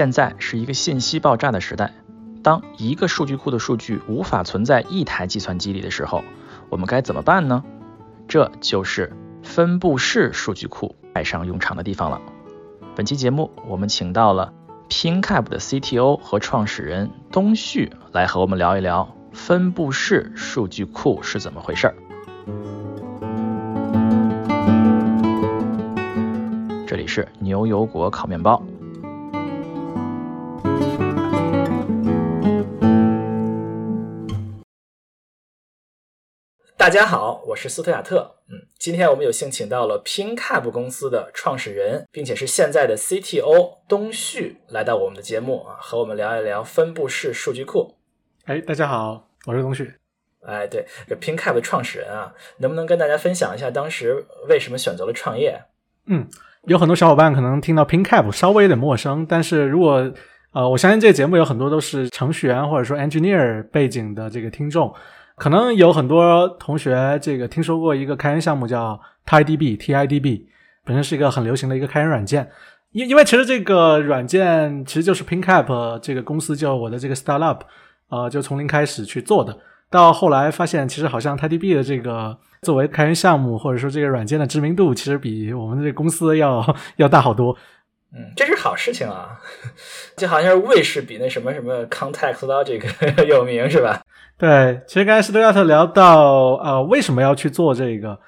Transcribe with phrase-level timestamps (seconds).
[0.00, 1.92] 现在是一个信息爆炸的时代，
[2.42, 6.24] 当一个数据库的数据无法存在一台计算机里的时候，
[6.70, 7.62] 我们该怎么办呢？
[8.26, 12.18] 这就是分布式数据库派上用场的地方了。
[12.96, 14.54] 本期节目我们请到了
[14.88, 21.94] PinCap 的 CTO 和创始人东旭来和我们聊一聊分布式数据库是怎么回事儿。
[26.86, 28.62] 这里是牛油果烤面包。
[36.80, 38.36] 大家好，我是斯图亚特。
[38.48, 47.96] 嗯，今天我们有幸请到了 PinCap 公司的创始人，并且是现在的 CTO 东旭来到我们的节目啊，和我们聊一聊分布式数据库。
[48.46, 49.92] 哎，大家好，我是东旭。
[50.46, 55.62] 哎，对，这 PinCap 的创始人啊，能不能跟大家分享一下当时为什么选择了创业？
[56.06, 56.26] 嗯，
[56.64, 60.10] 有很多小伙伴可能听到 PinCap 稍微有点陌生，但是如果
[60.54, 64.90] 呃，我相信这个节目有很多都是程序员或者说 engineer 背景的这个听众。
[65.40, 70.42] 可能有很多同学这个听说过一个开源项目叫 TiDB，TiDB
[70.84, 72.50] 本身是一个很流行的一个开源软件。
[72.92, 77.60] 因因为其实这个软件其实就是 PinCap 这个公司就我的这个 startup，
[78.10, 79.56] 呃，就从零开始去做的。
[79.88, 87.56] 到后来发现，其实好像 TiDB 的这个作为开源项目或者说这个软件的知名度，其实比我们的这个公司要要大好多。
[88.12, 89.38] 嗯，这是好事情啊，
[90.16, 92.82] 就好像是卫士比那什么什么 Context Logic
[93.24, 94.02] 有名是吧？
[94.36, 98.18] 对，其实刚才斯图亚特聊到呃为什么要去做这个，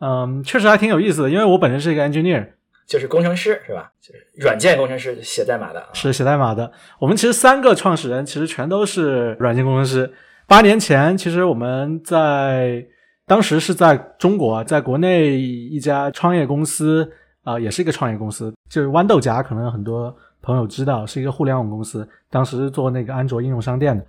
[0.00, 2.48] 嗯，确实还挺有意思的，因为我本身是一个 engineer，
[2.88, 3.92] 就是工程师是吧？
[4.00, 5.86] 就是软件工程师，写代码的。
[5.92, 6.72] 是写代码的。
[6.98, 10.12] 我们其实三个创始人其实全都是软件工程师。
[10.48, 12.84] 八年前，其实我们在
[13.24, 17.12] 当时是在中国，在国内一家创业公司。
[17.48, 24.04] 啊，也是一个创业公司，就是豌豆荚，可能很多朋友知道，是一个互联网公司，当时做那个安卓应用商店的。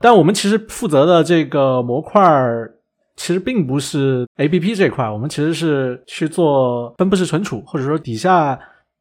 [0.00, 2.74] 但我们其实负责的这个模块儿，
[3.14, 8.58] 其实并不是 A P P 这块，我们其实是去做分布式存储，或者说底下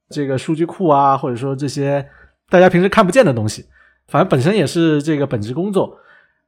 [0.09, 2.05] 这个数据库啊，或者说这些
[2.49, 3.65] 大家平时看不见的东西，
[4.07, 5.97] 反正本身也是这个本职工作。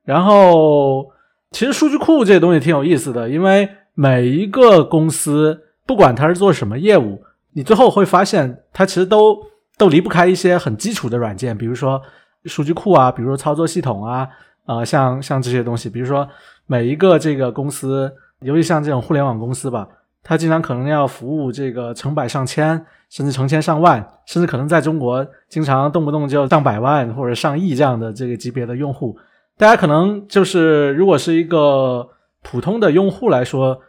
[0.04, 1.08] 然后，
[1.52, 7.24] 其实数据库这个东西挺有意思的，因为每一个公司，不管它是做什么业务。
[7.54, 9.38] 你最后会发现，它其实都
[9.78, 12.02] 都离不开一些很基础的软件，比如说
[12.46, 14.28] 数据库啊，比如说操作系统啊，
[14.66, 15.90] 呃，像像这些东西。
[15.90, 16.28] 比如说
[16.66, 19.88] 每一个这个公司，尤其像这种互联网公司吧，
[20.24, 29.18] 它经常可能要服务这个成百上千，甚至成千上万，甚至可能在中国经常动不动就上百万或者上亿这样的这个级别的用户。
[29.58, 32.08] 大家可能就是如果是一个
[32.42, 33.80] 普通的用户来说，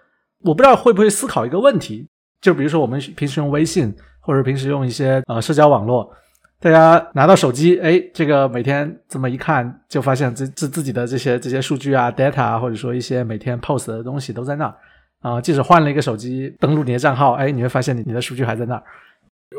[0.42, 2.08] 我不知道会不会思考一个问题。
[2.42, 6.12] 就比如说，我们平时用微信，或者平时用一些呃社交网络，
[6.60, 14.74] 大家拿到手机，哎，这个每天这么一看，就发现自自自己的这些这些数据啊、data 啊，或者说一些每天 post 的东西都在那儿
[15.20, 15.40] 啊。
[15.40, 18.82] 即使换了一个手机，登录你的账号，哎，你会发现你你的数据还在那儿。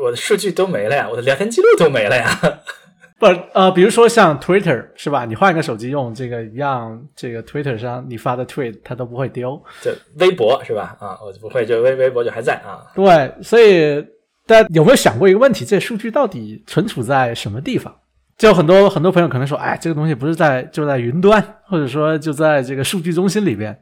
[0.02, 2.28] 我的数据都没了呀，我的聊天记录都没了呀。
[3.32, 5.24] 不，呃，比如说像 Twitter 是吧？
[5.24, 9.58] 你换一个手机用，这个一样，这个 Twitter 上你发的 tweet 它都不会丢。
[9.80, 10.94] 就微博是吧？
[11.00, 12.84] 啊，我就不会，就微微博就还在啊。
[12.94, 14.04] 对，所以
[14.46, 15.64] 大家有没有想过一个问题？
[15.64, 17.94] 这数据到底存储在什么地方？
[18.36, 23.78] 就很多很多朋友可能说，哎，这个东西不是在就在云端，或者说就在这个数据中心里边。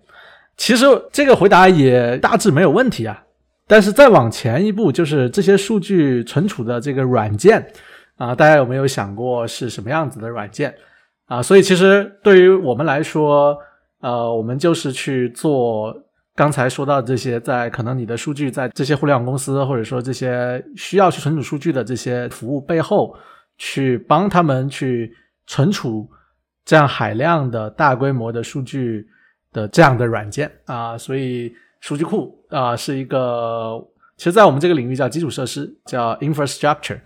[0.56, 3.22] 其实这个回答也大致没有问题啊。
[3.66, 7.66] 但是再往前一步，就是这些数据存储的这个软件。
[8.16, 10.72] 啊，大家有没有想过是什么样子的软件
[11.26, 11.42] 啊？
[11.42, 13.58] 所以其实对于我们来说，
[14.00, 15.92] 呃，我们就是去做
[16.36, 23.16] 刚才说到这些，在可能你的数据在这些互联网公司或者说这些需要去存储数据的这些服务背后，
[23.58, 25.12] 去帮他们去
[25.46, 26.08] 存储
[26.64, 29.06] 这样海量的大规模的数据
[29.52, 30.96] 的这样的软件啊。
[30.96, 33.84] 所以数据库啊是一个，
[34.16, 37.00] 其实在我们这个领域叫基础设施，叫 infrastructure。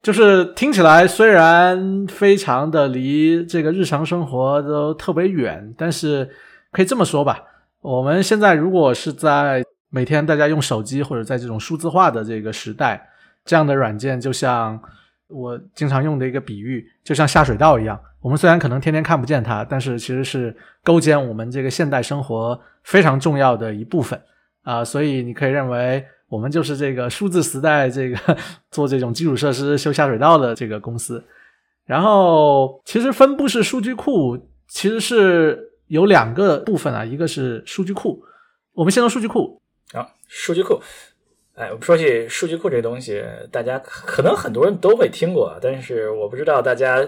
[0.00, 6.28] 就是听起来虽然非常的离这个日常生活都特别远，但是
[6.70, 7.42] 可以这么说吧，
[7.80, 13.08] 我们现在如果是在每天大家用手机或者在这种数字化的这个时代，
[13.44, 14.80] 这样的软件就像
[15.28, 18.00] 我经常用的一个比喻，就像下水道一样。
[18.20, 24.20] 我们虽然可能天天看不见它，但是其实是构建我们这个现代生活非常重要的一部分
[24.62, 24.84] 啊。
[24.84, 26.06] 所以你可以认为。
[26.28, 28.36] 我们就是这个数字时代这个
[28.70, 31.24] 做这种基础设施修下水道的这个公司，
[31.86, 34.38] 然后其实分布式数据库
[34.68, 38.22] 其实是有两个部分啊，一个是数据库，
[38.74, 39.58] 我们先说数据库
[39.94, 40.78] 啊，数据库，
[41.54, 47.02] 哎，我们说起数据库这东西，大家可能很多人都会听过，但是我不知道大家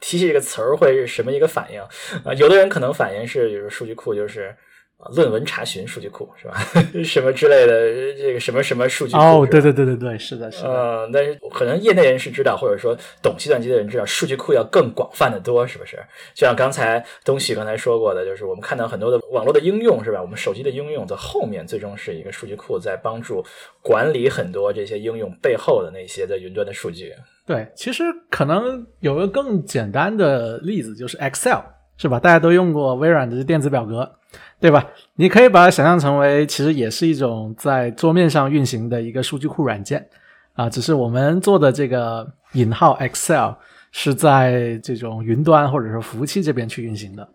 [0.00, 1.80] 提起这个词儿会是什么一个反应
[2.24, 2.34] 啊？
[2.34, 4.54] 有的人可能反应是，就是数据库就是。
[4.98, 6.54] 啊，论文查询数据库是吧？
[7.04, 9.18] 什么之类的，这个什么什么数据库？
[9.18, 10.70] 哦，对对对对对，是的，是的。
[10.70, 15.96] 嗯，但是可能业内人士知道，或者说懂计算机的人知道，数据库要更广泛的多，是不是？
[16.34, 20.22] 就像刚才东西刚才说过的，就是我们看到很多的网络的应用，是吧？
[20.22, 23.44] 我们手机的应用的后面，最终是一个数据库在帮助
[23.82, 27.12] 管理很多这些应用背后的那些在云端的数据。
[27.46, 31.60] 对，其实可能有个更简单的例子，就是 Excel，
[31.98, 32.18] 是吧？
[32.18, 34.10] 大家都用过微软的电子表格。
[34.58, 34.84] 对吧？
[35.16, 40.08] 你可以把它想象成为，其实也是一种在桌面上运行的一个数据库软件
[40.54, 40.68] 啊。
[40.68, 43.52] 只是我们做的这个引号 Excel
[43.92, 47.28] 是在这种云端或者说服务器这边去运行的。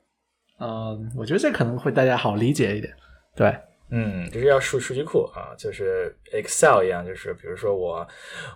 [0.59, 2.91] 嗯，我觉得这可能会大家好理解一点。
[3.35, 3.55] 对，
[3.91, 8.07] 嗯，就是要数数据库啊，就是 Excel 一样，就是比如说我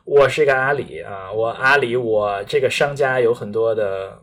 [0.06, 4.20] 我是一个阿里啊，我阿里我这个商家有很多的。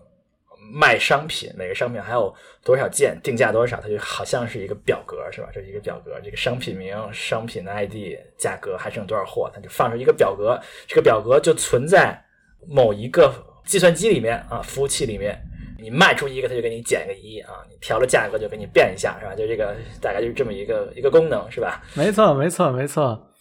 [0.71, 5.49] 卖商品，每个商品还有多少件，定价多少，它就好像是一个表格，是吧？
[5.53, 10.61] 这是一个表格，这个商品名、商品的 ID、价格还剩多少货，它就放出一个表格。
[10.87, 12.23] 这个表格就存在
[12.69, 15.41] 某一个计算机里面啊，服务器里面。
[15.79, 19.35] 你卖出一个，它就给你减个一啊；你调了价格，就给你变一下，是吧？
[19.35, 21.83] 就这个大概就是这么一个一个功能，是吧？
[21.95, 23.32] 没错，没错，没错。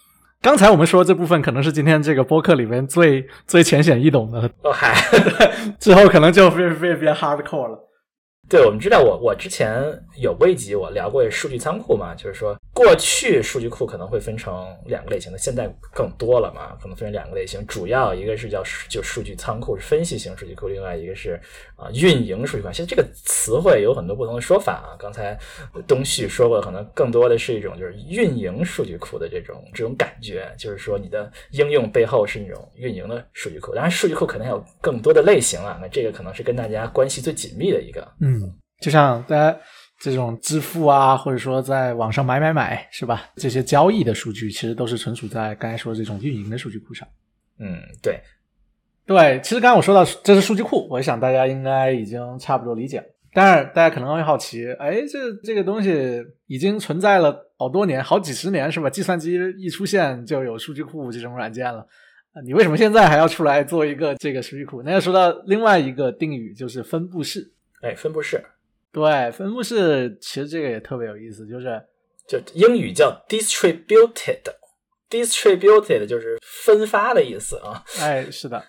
[0.41, 4.95] 刚才我们说这部分可能是今天这个播客里面最最浅显易懂的，哦还，
[5.79, 7.90] 之后可能就变变变 hardcore 了。
[8.51, 9.81] 对，我们知道，我我之前
[10.17, 12.53] 有过一集，我聊过数据仓库嘛，就是说。
[12.73, 16.75] 过去数据库可能会分成两个类型的，现在更多了嘛？
[16.81, 21.39] 可能分成两个类型，主要一个是叫就数据仓库，是分析型数据库；另外一个是
[21.75, 22.69] 啊运营数据库。
[22.71, 24.97] 其实这个词汇有很多不同的说法啊。
[24.97, 25.37] 刚才
[25.85, 33.75] 东旭说过，可能更多的是一种就是运营数据库的这种这种感觉，就是说你的应用背后是那种运营的数据库。
[33.75, 35.77] 当然，数据库可能还有更多的类型啊。
[35.79, 38.07] 那这个可能是跟大家关系最紧密的一个。
[38.21, 38.40] 嗯，
[38.81, 39.57] 就像大家。
[40.03, 43.29] 这种支付啊，或者说在网上买买买，是吧？
[43.35, 47.07] 这些交易的数据其实都是存储在刚才说这种运营的数据库上。
[47.59, 48.19] 嗯，对，
[49.05, 49.39] 对。
[49.43, 53.03] 其实刚才我说到这是数据库，我想大家应该已经差不多理解了。
[53.31, 58.89] 但是，大家可能会好奇，哎，这这个东西已经存在了好多年，好几十年，是吧？
[58.89, 61.85] 计算机一出现就有数据库这种软件了，
[62.43, 64.81] 你为什么现在还要出来做一个这个数据库？
[64.81, 67.53] 那要说到另外一个定语，就是分布式。
[67.83, 68.43] 哎，分布式。
[68.91, 71.83] 对，分布式其实这个也特别有意思，就是
[72.27, 77.81] 就英语叫 distributed，distributed 就是分发的意思啊。
[78.01, 78.61] 哎，是的，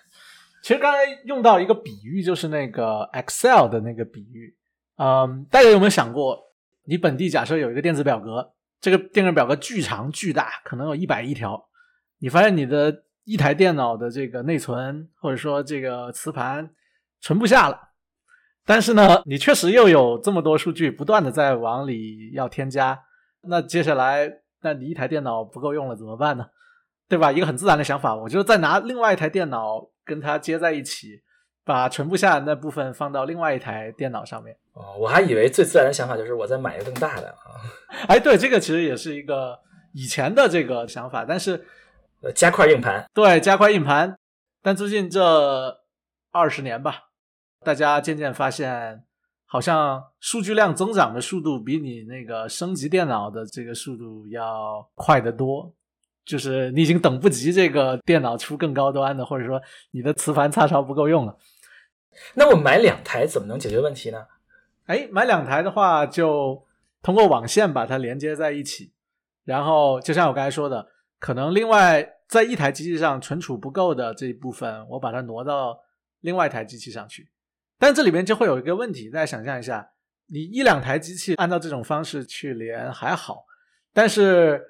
[0.61, 4.55] 其实刚才用到一个比喻，就是那个 Excel 的那个比喻。
[4.97, 6.39] 嗯，大家有没有想过，
[6.85, 11.69] 你本地假设有一个电子表格，这个电子表格巨长巨大，可能有一百亿条，
[12.19, 16.69] 你发现你的一台电脑的这个内存或者说这个磁盘
[17.19, 17.77] 存不下了。
[18.65, 22.99] 但是呢，你确实又有这么多数据不断的在往里要添加，
[23.41, 24.29] 那接下来，
[24.61, 26.45] 那你一台电脑不够用了怎么办呢？
[27.09, 27.31] 对吧？
[27.31, 31.21] 一个很自然的想法，我就再拿另外一台电脑跟它接在一起，
[31.65, 34.55] 把存不下的那部分放到另外一台电脑上面。
[34.73, 37.59] 哦，我还以为最自然的想法就是我再买一个更大的啊。
[38.07, 39.59] 哎，对，这个其实也是一个
[39.91, 41.63] 以前的这个想法，但是
[42.21, 44.17] 呃，加块硬盘，对，加块硬盘，
[44.63, 45.77] 但最近这
[46.31, 47.09] 二十年吧。
[47.63, 49.03] 大家渐渐发现，
[49.45, 55.73] 好像数据量增长的速度比你那个升级电脑的这个速度要快得多。
[56.25, 61.37] 就是你已经等不及这个电脑出更高端的，或者说你的磁盘插槽不够用了。
[62.35, 64.25] 那我买两台怎么能解决问题呢？
[64.85, 66.65] 哎，买两台的话，就
[67.01, 68.93] 通过网线把它连接在一起，
[69.43, 70.87] 然后就像我刚才说的，
[71.19, 75.77] 可能另外在一台机器上存储不够的这一部分，我把它挪到
[76.21, 77.27] 另外一台机器上去。
[77.83, 79.85] 但这里面就会有一个问题，大家想象一下，
[80.27, 83.43] 你一两台机器按照这种方式去连还好，
[83.91, 84.63] 但是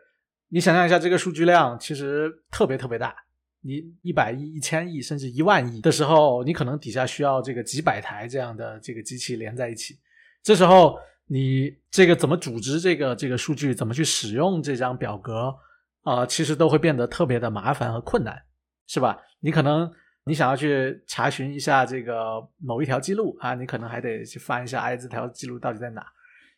[0.49, 3.15] 你想象一下，这个数据量其实特别特别大，
[3.61, 9.99] 你一百亿、一千亿甚至一万亿的时候，你可能底下需要这个几百台这样的这个机器连在一起，
[10.41, 15.55] 这时候你这个怎么组织这个这个数据，怎么去使用这张表格
[16.01, 18.41] 啊，其实都会变得特别的麻烦和困难，
[18.87, 19.21] 是吧？
[19.39, 19.93] 你可能。
[20.25, 26.05] 你想要去查询一下这个某一条记录啊，你可能还得去翻一下，哎，这条记录到底在哪？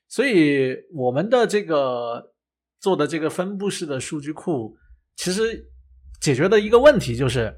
[0.08, 2.34] 所以我们的这个
[2.80, 4.78] 做的这个分布式的数据库，
[5.16, 5.66] 其实
[6.22, 7.52] 解决的一个问题就是，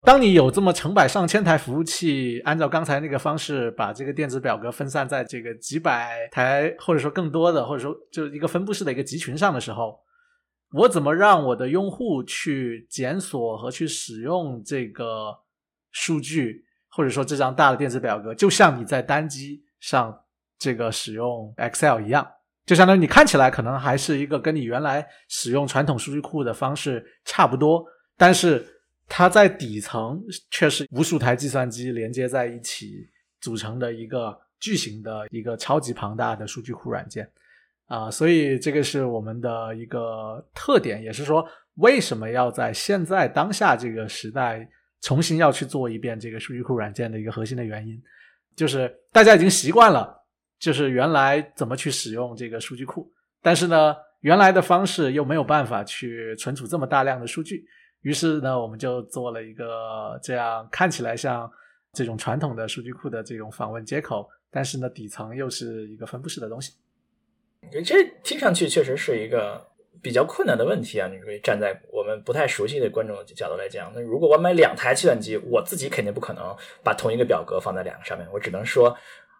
[0.00, 10.00] 当你有这么成百上千台服务器，按照刚才那个方式把这个电子表格分散在这个几百台或者说更多的，或者说就一个分布式的一个集群上的时候，
[10.72, 15.38] 我怎么让我的用户去检索和去使用这个
[15.92, 20.18] 数据，或者说这张大的电子表格，就像你在单机上
[20.58, 22.26] 这个使用 Excel 一样，
[22.66, 27.84] 就相当于你看起来可能还是一个跟你原来使用传统数据库的方式差不多，
[28.16, 28.64] 但是
[29.08, 33.08] 它在底层却是无数台计算机连接在一起
[33.40, 37.30] 组成的一个巨型的一个超级庞大的数据库软件。
[37.86, 44.66] 啊，所以这个是我们的一个特点，也是说为什么要在现在当下这个时代
[45.02, 48.00] 重新要去做一遍这个数据库软件的一个核心的原因，
[48.56, 50.24] 就是大家已经习惯了，
[50.58, 57.66] 就是原来怎么去使用这个数据库，但是呢，原来的方式又没有办法去存储这么大量的数据，
[58.02, 61.50] 于是呢，我们就做了一个这样看起来像
[61.92, 66.74] 这种传统的数据库的这种访问接口，但是呢，底层又是一个分布式的东西。
[67.84, 69.64] 这听上去确实是一个
[70.00, 71.08] 比较困难的问题啊！
[71.08, 78.96] 你可以站在我们不太熟悉的观众角度来讲，那如果我买两台计算机，我自己肯定不可能把同一个表格放在两个上面，我只能说，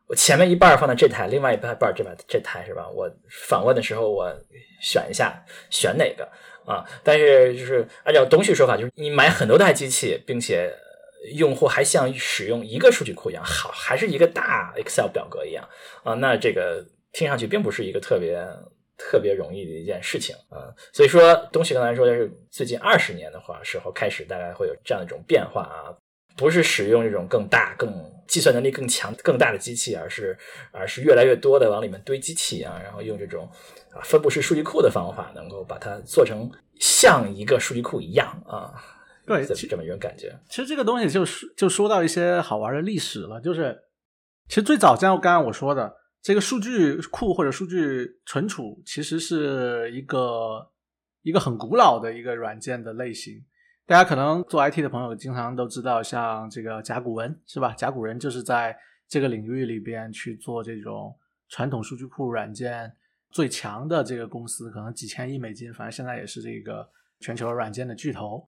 [0.06, 2.88] 我前面一半放在这台，另外一半这把这台是吧？
[2.88, 3.10] 我
[3.48, 4.32] 访问的时候我
[4.80, 6.28] 选一下，选哪个
[6.64, 6.84] 啊？
[7.02, 10.72] 但是就是按照东旭说法，就是你买很多台机器，并且
[11.34, 15.68] 用户还像使用一个数据库一样，好还是一个大 Excel 表格一样
[16.04, 16.14] 啊？
[16.14, 16.84] 那这个。
[17.14, 18.42] 听上去并不是一个特别
[19.10, 25.92] 特别容易的一件事情啊，所以说东西刚才说的是最近二十年的话时候开始，大概会有这样一种变化啊，
[26.36, 27.92] 不是使用这种更大、更
[28.28, 30.38] 计算能力更强、更大的机器，而是
[30.70, 33.48] 而是越来越多的往里面堆机器啊，然后用这种
[33.92, 38.72] 啊分布式数据库的方法，能够把它做成像一个数据库一样啊，
[39.26, 40.34] 对，这么一种感觉。
[40.48, 43.76] 其实这个东西就是就说到一些好玩的历史了，就是
[44.48, 46.01] 其实最早像刚刚我说的。
[46.22, 50.70] 这个数据库或者数据存储其实是一个
[51.22, 53.44] 一个很古老的一个软件的类型。
[53.86, 57.74] 大家可能做 IT 的朋友经常都知道，像这个甲骨文是吧？
[57.74, 62.96] 甲骨文就是在这个领域里边去做这种传统数据库软件
[63.30, 66.88] 最强的这个公司，可能几千亿美金，反正现在也是这个
[67.18, 68.48] 全球软件的巨头。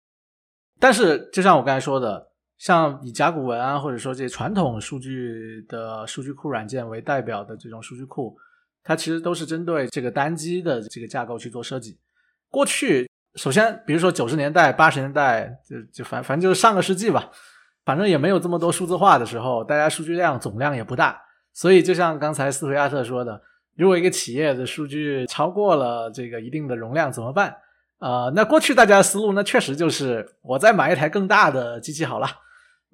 [0.79, 2.32] 但是就像我刚才说的。
[2.63, 8.37] 像以甲骨文啊，或者说这些传统数据的数据库软件为代表的这种数据库，
[8.81, 11.99] 它其实都是针对这个单机的这个架构去做设计。
[12.49, 13.05] 过去，
[13.35, 17.29] 首先，比如说九十年代、八十年代，就就反反正就是上个世纪吧，
[17.83, 23.41] 反正也没有这么多数字化的时候，大家数据量总量也不大，所以就像刚才斯图亚特说的，
[23.75, 27.53] 如果一个企业的数据超过了这个一定的容量怎么办？
[27.99, 32.25] 呃，那过去大家的思路，那确实就是我再买一台更大的机器好了。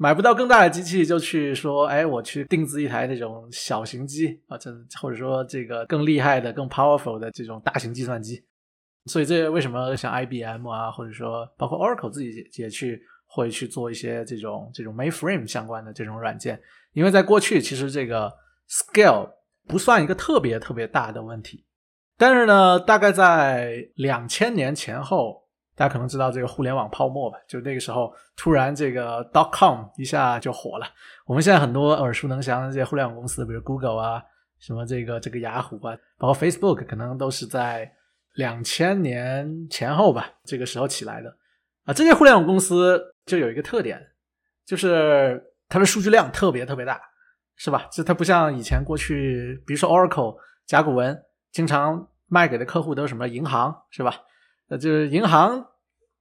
[0.02, 8.42] 买不到更大的机器，就去说，哎，我去定制一台那种小型机啊，这或者说这个更厉害的、更 powerful 的这种大型计算机。
[9.08, 16.58] 所以这为什么像 IBM 啊，或者说包括 Oracle 自己也去会去做一些这种这种 mainframe 相关的这种软件？
[16.94, 18.32] 因为在过去其实这个
[18.70, 19.30] scale
[19.68, 21.66] 不算一个特别特别大的问题，
[22.18, 25.49] 但是呢，大概在两千年前后。
[25.80, 27.38] 大家可能知道这个互联网泡沫吧？
[27.48, 30.86] 就那个时候，突然这个 dot com 一下就火了。
[31.26, 34.22] 我们现在很多耳熟能详的这些互联网公司，比如 Google 啊，
[34.60, 37.90] 什么这个这个雅虎啊，包括 Facebook，可能都是在
[38.34, 41.34] 两千年前后吧，这个时候起来的。
[41.86, 44.06] 啊，这些互联网公司就有一个特点，
[44.66, 47.00] 就是它的数据量特别特别大，
[47.56, 47.88] 是吧？
[47.90, 51.18] 就它不像以前过去，比如说 Oracle、甲骨文，
[51.54, 54.14] 经常卖给的客户都是什么银行，是吧？
[54.70, 55.66] 那就是银行，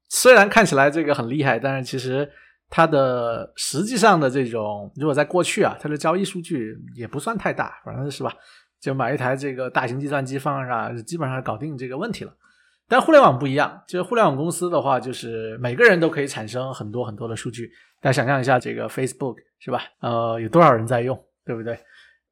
[0.08, 2.28] 虽然看起来这个很厉害，但是其实
[2.70, 8.32] 它的实际上的这种，如果在过去啊，它的交易数据也不算太大，反正是吧，
[8.80, 12.32] 就买一台这个大型计算机放上，基本上搞定这个问题了。
[12.88, 17.70] 但互联网不一样，就是互联网公司的话，就是每个人都可以产生很多很多的数据。
[18.00, 19.82] 大家想象一下，这个 Facebook 是吧？
[20.00, 21.78] 呃，有多少人在用，对不对？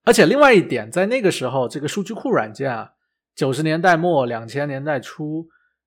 [0.05, 2.91] 而且另外一点，在那个时候，这个数据库软件啊，
[3.35, 5.47] 九十年代末、两千年代初。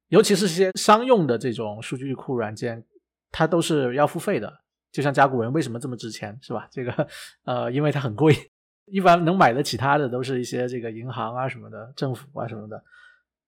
[0.09, 2.83] 尤其是一些商用的这种数据库软件，
[3.31, 4.51] 它都是要付费的。
[4.91, 6.67] 就像甲骨文为什么这么值钱，是吧？
[6.71, 7.07] 这个
[7.45, 8.35] 呃，因为它很贵，
[8.91, 12.83] 一般能买得起它的都是一些这个银行啊什么的、政府啊什么的。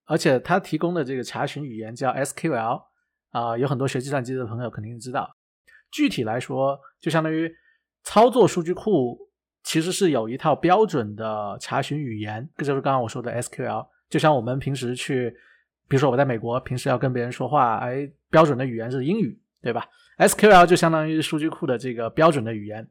[0.04, 2.82] 而且它提供的这个查询语言叫 SQL
[3.30, 5.28] 啊，有很多学计算机的朋友肯定知道。
[5.90, 7.52] 具体来说，就相当于
[8.04, 9.18] 操作数据库
[9.64, 13.88] 其实是有一套标准的查询语言，这就是刚刚我说的 SQL。
[14.08, 15.36] 就像我们平时去。
[15.92, 19.84] 比如说我在美国，平时要跟别人说话，哎，标准的语言是英语，对吧
[20.16, 22.88] ？SQL 就相当于数据库的这个标准的语言。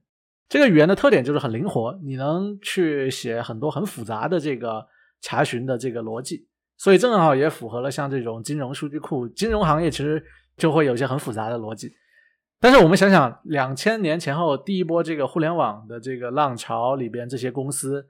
[0.48, 4.86] 这个语言的特点就是很灵活，你能去写很多很复杂的这个
[5.20, 6.48] 查询的这个逻辑。
[6.78, 10.24] 所以正好也符合了像这种金融数据库，金融行业其实
[10.56, 11.92] 就会有一些很复杂的逻辑。
[12.60, 18.06] 但是我们想想，两千年前后第一波这个互联网的这个浪潮里边，这些公司，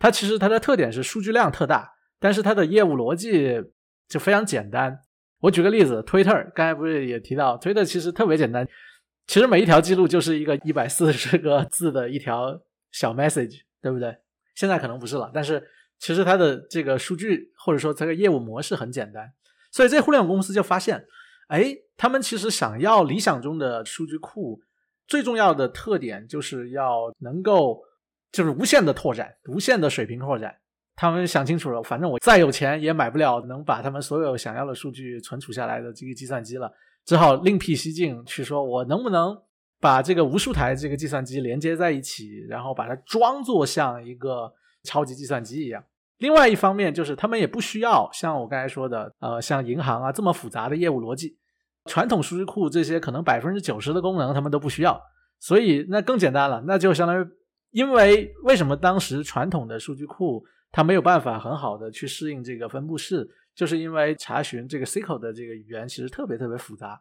[0.00, 3.62] 它其实它的特点是数据量特大，但是它的业务逻辑
[4.08, 4.98] 就非常简单。
[5.40, 8.66] 我举个例子，Twitter，刚才不是也提到，Twitter 其实特别简单，
[9.26, 14.16] 其实每一条记录就是一个一百四十个字的一条小 message，对不对？
[14.54, 15.62] 现在可能不是了，但是
[15.98, 19.32] 其实它的这个数据或者说这个业务模式很简单，
[19.70, 21.04] 所以这互联网公司就发现。
[21.48, 24.62] 哎，他们其实想要理想中的数据库，
[25.06, 27.82] 最重要的特点就是要能够
[28.30, 30.56] 就是无限的拓展，无限的水平扩展。
[30.96, 36.70] 他们想清楚了，反正我再有钱也买不了能把他们所有想要的数据存储下来的这个计算机了，
[37.04, 39.36] 只好另辟蹊径去说，我能不能
[39.80, 44.52] 把这个无数台这个计算机连接在一起，然后把它装作像一个
[44.84, 45.82] 超级计算机一样。
[46.18, 51.36] 另外一方面就是，他们也不需要像我刚才说的，呃，像银行啊这么复杂的业务逻辑，
[51.86, 55.00] 传统数据库这些可能百分之九十的功能他们都不需要，
[55.40, 57.26] 所以那更简单了，那就相当于，
[57.72, 67.00] 因为为什么当时传统的数据库它没有办法很好的去适应这个分布式，就是因为查询这个 SQL 的这个语言其实特别特别复杂，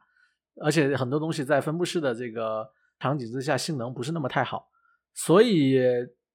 [0.61, 4.67] 而且很多东西在分布式的这个场景之下性能不是那么太好，
[5.15, 5.79] 所以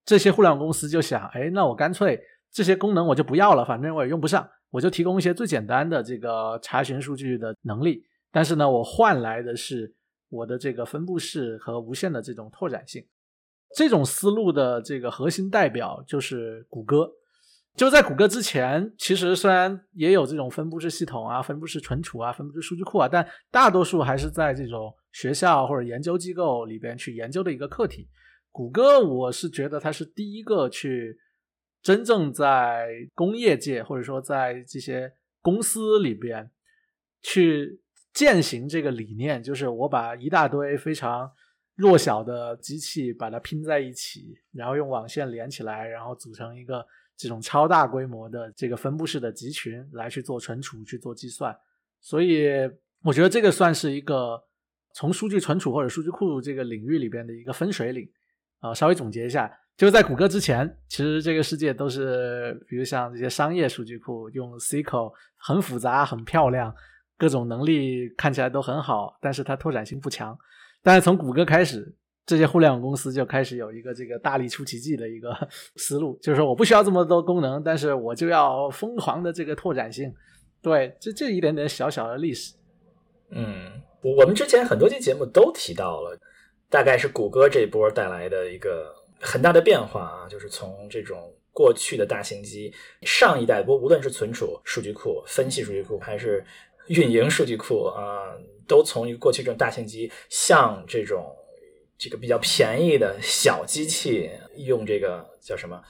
[0.05, 2.21] 这些互联网公司就想，哎，那我干脆。
[2.53, 8.03] 这些功能我就不要了，反正我也用不上，我就提供一些最简单的这个查询数据的能力。
[8.33, 9.95] 但是呢，我换来的是
[10.31, 13.05] 我的这个分布式和无限的这种拓展性。
[13.75, 17.11] 这种思路的这个核心代表就是谷歌。
[17.77, 28.09] 就在谷歌之前，其实虽然也有这种分布式系统啊、分布式存储啊、分布式数据库啊，但大多数还是在这种学校或者研究机构里边去研究的一个课题。
[28.51, 31.21] 谷歌，我是觉得它是第一个去。
[31.83, 36.51] 真正在工业界，或者说在这些公司里边
[37.23, 37.81] 去
[38.13, 41.31] 践行这个理念，就是我把一大堆非常
[41.77, 46.85] 弱小的机器把它拼在一起，然后用网线连起来，然后组成一个
[47.17, 51.57] 这种超大规模的这个分布式的集群来去做存储、去做计算。
[52.01, 52.49] 所以，
[53.03, 54.43] 我觉得这个算是一个
[54.95, 58.09] 从数据存储或者数据库这个领域里边的一个分水岭。
[58.61, 59.51] 啊，稍微总结一下。
[59.77, 66.75] 就是在谷歌之前，其实这个世界都是，比如像这些商业数据库用 SQL 很复杂、很漂亮，
[67.19, 70.37] 各种能力看起来都很好，但是它拓展性不强。
[70.83, 71.95] 但是从谷歌开始，
[72.27, 75.35] 这些互联网公司就开始有一个这个大力出奇迹的一个
[75.77, 80.13] 思路，就是说我不需要这么多功能，但是我就要疯狂的这个拓展性。
[80.61, 82.55] 对，这这一点点小小的历史。
[83.31, 86.19] 嗯，我们之前很多期节目都提到了，
[86.69, 88.95] 大概是谷歌这波带来的一个。
[89.19, 96.45] 很大的变化啊，就是从这种过去的大型机，上一代不无论是存储数据库、分析数据库，还是
[96.89, 98.37] 运营数据库啊，
[98.69, 101.35] 都从一个过去这种大型机，向这种
[101.99, 105.81] 这个比较便宜的小机器，用这个叫什么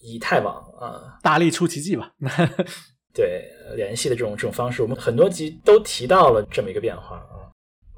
[0.00, 2.12] 以太网啊，大力出奇迹吧？
[3.14, 7.46] 对，联系的这种这种方式，我们很多集都提到了这么一个变化啊。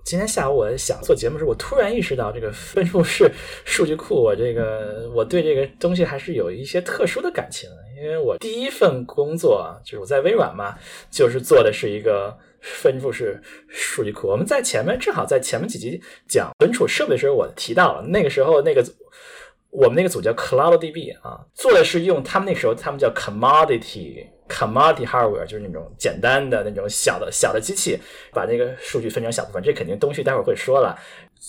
[0.04, 3.28] 今天下午我想做节目时，我突然意识到这个分布式
[3.64, 7.68] 数据库，我这个我对这个东西还是有一些特殊的感情。
[7.96, 10.76] 因为我第一份工作就是我在微软嘛，
[11.10, 12.36] 就是做的是一个
[12.74, 14.28] 分布式数据库。
[14.28, 18.84] 我们在前面正好在前面几集讲存储设备的时候，我提到了那个时候那个
[19.70, 24.26] 我们那个组叫 CloudDB 啊，做的是用他们那时候他们叫 Commodity。
[24.48, 27.98] Commodity hardware 就是那种简单的那种小的小的机器，
[28.32, 29.60] 把那个数据分成小部分。
[29.60, 30.96] 这肯定东西待会儿会说了，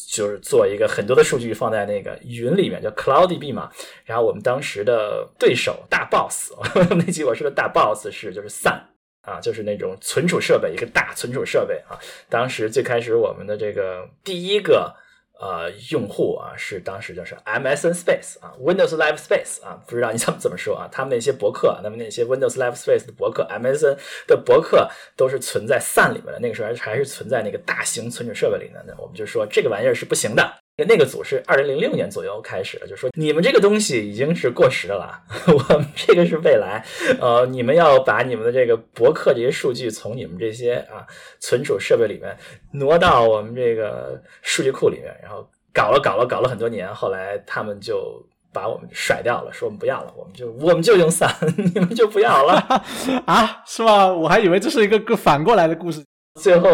[0.10, 3.70] 就是做一个很多的数据放在那个云里面，叫 CloudDB 嘛。
[4.04, 6.52] 然后我们当时的对手大 boss，
[6.90, 8.82] 那集我说的大 boss 是就是 Sun
[9.28, 12.00] 啊，就是那种存储设备，一个大存储设备啊。
[12.30, 14.96] 当时最开始我们的这个第一个。
[15.40, 20.90] 呃，用户啊，是当时就是 MSN Space 啊，Windows Live Space 啊，不知道你 怎么怎么说啊？
[20.92, 26.40] 他们那些博客，那么那些 Windows Live Space 的博客，MSN 的博客都是存在 Sun 里面的。
[26.40, 28.84] 那个时候还还是存在那个大型存储设备里的。
[28.88, 30.44] 那我们就说这个玩意儿是不行的。
[30.86, 36.86] 那个组是二零零六年左右开始的，就说你们这个东西已经是过时的了， 我们这个是未来。
[37.20, 41.02] 呃，你们要把你们的这个博客这些数据从你们这些啊
[41.40, 42.38] 存储设备里面
[42.74, 51.36] 挪到我们这个数据库里面，然后搞了搞了搞了很多年，后来他们就把我们甩掉了，说我们不要了，我们就我们就用伞，
[51.74, 52.54] 你们就不要了
[53.26, 53.64] 啊？
[53.66, 54.14] 是吗？
[54.14, 56.04] 我还以为这是一个个反过来的故事。
[56.40, 56.70] 最后，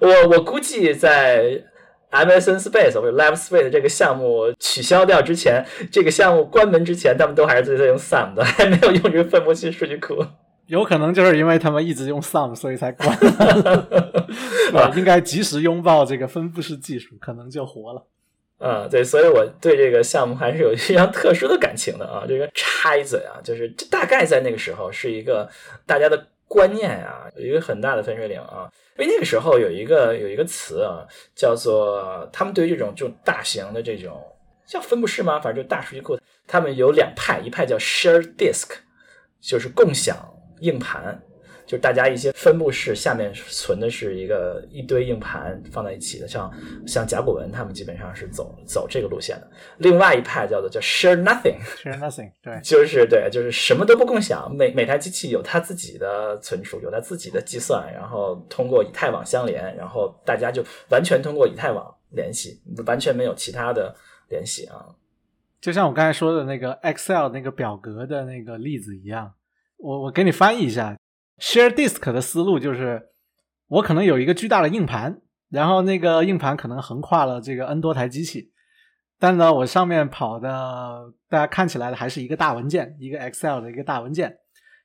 [0.00, 1.62] 我我估计在。
[2.10, 10.24] MSN Space 或者 Live Space 这个项目取消掉之前，这个项目关门之前，他们都还是在用 Sum 的， 还没有用这个分布器数据库。
[10.66, 13.86] 有可能就是因为他们一直用 Sum，所以才关了。
[14.72, 18.06] 对，应该及时拥抱这个分布式技术，可能就活了。
[18.60, 22.24] 嗯，对，所以我对这个项目还是有非常特殊的感情的啊。
[22.28, 25.48] 这个插一嘴啊，就是这大概在那个时候是一个
[25.86, 28.68] 大家的观念啊，有一个很大的分水岭啊。
[28.98, 34.20] 因为那个时候有一个有一个词啊，叫做他们对于这种就大型的这种
[34.66, 35.38] 叫分布式吗？
[35.38, 38.70] 反正就大数据库，他们有两派，一派叫 share disk，
[39.40, 40.16] 就是共享
[40.60, 41.22] 硬盘。
[41.68, 46.50] 就是大家一些分布式下面存的是一个一堆硬盘放在一起的，像
[46.86, 49.50] 像甲骨文他们基本上是走走这个路线的。
[49.76, 63.94] 另外一派叫做叫 share nothing，share nothing，对， 就是对，就是什么都不共享，每每台机器有它自己的存储，有它自己的计算，然后通过以太网相连，然后大家就完全通过以太网联系，完全没有其他的
[64.30, 64.86] 联系啊。
[65.60, 69.34] 就像我刚才说的那个 Excel 那个表格的那个例子一样，
[69.76, 70.96] 我我给你翻译一下。
[71.38, 73.10] Share disk 的思路就是，
[73.68, 75.20] 我可能有一个巨大的硬盘，
[75.50, 78.50] 然后那个硬盘可能横跨了这个 N 多台机器，
[79.20, 84.38] 但呢，我上面跑的大家看起来的还是一个大文件，一个 Excel 的一个大文件。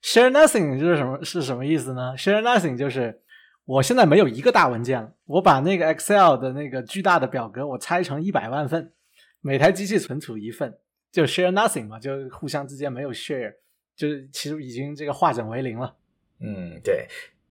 [0.03, 3.21] Share nothing 就是什么是什么意思呢？Share nothing 就是
[3.65, 8.93] 我现在没有一个大文件了，我把那个 Excel 的那个巨大的表格我拆成一百万份，
[9.41, 10.77] 每台机器存储一份，
[11.11, 13.53] 就 Share nothing 嘛，就互相之间没有 share，
[13.95, 15.95] 就是其实已经这个化整为零了。
[16.43, 17.07] 嗯，对，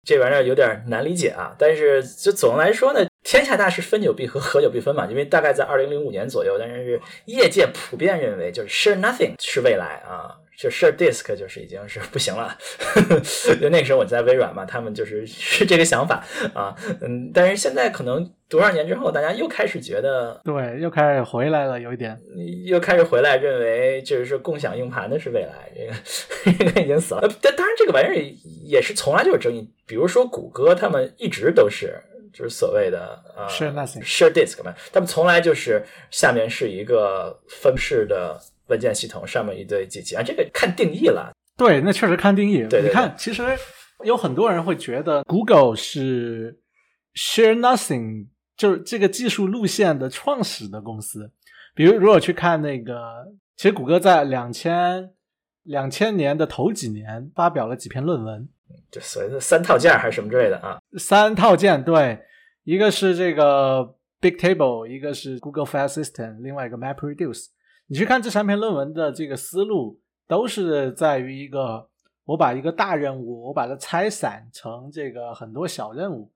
[0.03, 1.55] 这玩意儿有点难理解啊。
[1.57, 5.05] 但是就总的来说呢，天下大事分久必合，合久必分嘛。
[5.07, 10.35] 因为大概在二零零五年左右，但是业界普遍认为，就是 share nothing 是未来啊。
[10.59, 12.53] 就 share disk 就是已经是不行了，
[13.61, 16.21] 就那个时候我在微软嘛，他们就是是这个想法
[16.53, 22.19] 啊，嗯，但是现在可能多少年之后，大家又开始觉得，对，又开始回来了，有一点，
[22.65, 27.21] 又开始回来认为就是说共享硬盘的是未来，这个这个已经死了。
[27.41, 28.15] 但当然这个玩意儿
[28.65, 31.97] 也是从来就有争议，比如说谷歌他们一直都是
[32.33, 38.37] 就是所谓的呃 share nothing share disk 嘛，他们从来就是下面是一个分式的。
[38.69, 41.31] 文件系统上面一堆机器啊，这个看定义了。
[41.57, 42.65] 对，那确实看定义。
[42.69, 43.43] 对，你看，其实
[44.05, 46.57] 有很多人会觉得 Google 是
[47.15, 51.31] Share Nothing，就是这个技术路线的创始的公司。
[51.75, 53.27] 比如，如果去看那个，
[53.57, 55.11] 其实谷歌在两千
[55.63, 58.47] 两千年的头几年发表了几篇论文，
[58.89, 60.79] 就所谓的三套件还是什么之类的啊？
[60.97, 62.19] 三套件，对，
[62.63, 67.47] 一个是这个 Big Table，一个是 Google File System，另外一个 MapReduce。
[67.91, 71.89] 你去看这三篇论文的这个思路，都是在于一个，
[72.23, 76.31] 我把一个大任务，我把它拆散成这个很多小任务。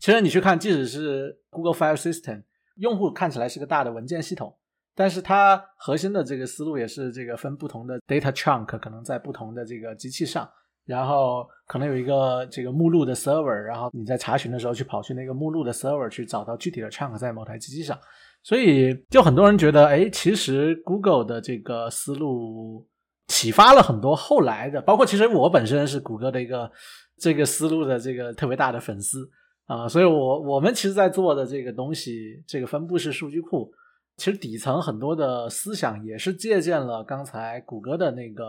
[0.00, 2.44] 其实你去看，即使是 Google File System，
[2.76, 4.56] 用户看起来是个大的文件系统，
[4.94, 10.48] 但是它核心的这个思路也是这个分不同的 data chunk，可能在不同的这个机器上，
[10.84, 17.98] 然后可能有一个这个目录的 server，然后你在查询的时候去跑去那个目录的 server 去找到具体的 chunk 在某台机器上。
[18.44, 22.84] 所以，就很多人觉得，哎，其实 Google 的这个思路
[23.28, 26.68] 启发了很多后来的，包括其实我本身是谷歌的一个
[27.16, 29.30] 这个思路的这个特别大的粉丝
[29.66, 33.72] 啊，所以我我们其实在做的这个东西，这个分布式数据库，
[34.16, 38.44] 其实底层很多的思想也是借鉴了刚才谷歌的那个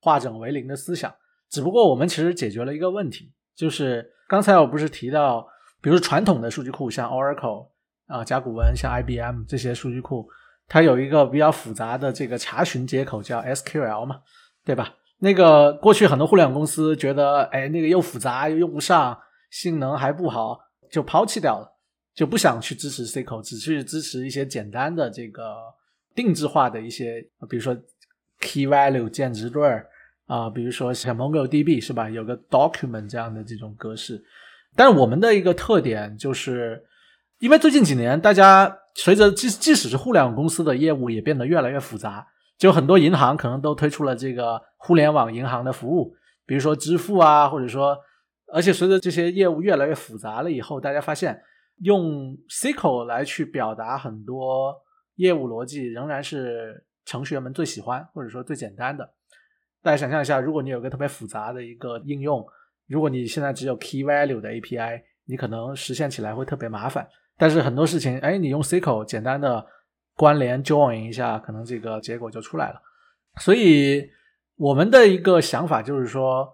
[0.00, 1.12] 化整为零的思想，
[1.50, 5.44] 只不过我们其实解决了一个问题，就是刚才我不是提到，
[5.80, 7.71] 比如传统的数据库像 Oracle。
[8.12, 10.28] 啊，甲骨文像 IBM 这些数据库，
[10.68, 14.20] 它有一个比较复杂的这个查询接口叫 SQL 嘛，
[14.66, 14.92] 对吧？
[15.20, 19.18] 那个过去很多互联网公司觉得，哎，那个又复杂又用不上，
[19.50, 20.58] 性能还不好，
[20.90, 21.66] 就抛弃掉了，
[22.14, 25.56] 就不想去支持 SQL，只去支持一些简单的这个
[26.14, 27.74] 定制化的一些，比如说
[28.40, 29.86] Key Value 键值对儿
[30.26, 32.10] 啊，比如说像 MongoDB 是吧？
[32.10, 34.22] 有个 Document 这样的这种格式，
[34.76, 36.84] 但我们的一个特点就是。
[37.42, 42.24] 因为最近几年，大家随着即即使是互联网公司的业务也变得越来越复杂，
[42.56, 46.14] 就很多银行可能都推出了这个互联网银行的服务，
[46.46, 47.98] 比如说支付啊，或者说，
[48.52, 51.42] 而且随着这些业务越来越复杂了以后，大家发现
[51.78, 54.76] 用 SQL 来去表达很多
[55.16, 59.14] 业务逻辑，仍然是程序员们最喜欢或者说最简单的。
[59.82, 62.46] 大家想象一下，如果你有个特别复杂的一个应用，
[62.86, 67.04] 如果你现在只有 Key Value 的 API，你可能实现起来会特别麻烦。
[67.42, 69.66] 但是很多事情，哎，你用 SQL 简单的
[70.14, 72.80] 关联 join 一下，可能这个结果就出来了。
[73.40, 74.08] 所以
[74.54, 76.48] 我们的一个想法就是说，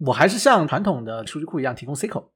[0.00, 2.30] 我还是像传统的数据库一样提供 SQL，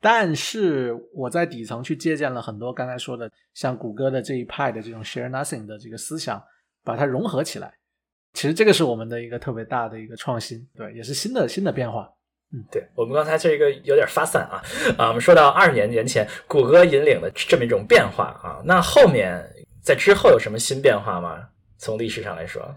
[0.00, 6.40] 但是我在底层去借鉴了很多刚才说的像谷歌的这一派的这种 share nothing 的这个思想，
[6.84, 7.74] 把它融合起来。
[8.34, 12.08] 其实这个是我们的一个特别大的一个创新，对，也是新的新的变化。
[12.52, 14.60] 嗯，对我们刚才这个有点发散啊
[14.98, 19.40] 啊，我们说到二十年年前谷歌引领的这么一种变化啊，那后面
[19.80, 21.48] 在之后有什么新变化吗？
[21.78, 22.74] 从历史上来说，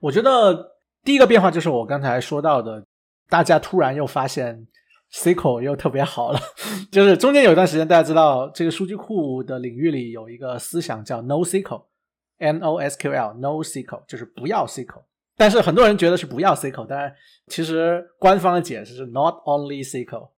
[0.00, 2.84] 我觉得第一个变化就是我刚才说到的，
[3.28, 4.66] 大家突然又发现
[5.12, 6.40] SQL 又特别好了，
[6.90, 15.02] 就是中间有一段时间大家知道这个数据库的领域里有一个思想叫 NoSQL，N O S Q L，NoSQL 就是不要 SQL。
[15.36, 17.14] 但是很多人觉得是不要 SQL，但是
[17.48, 20.30] 其实官方的解释是 Not only SQL。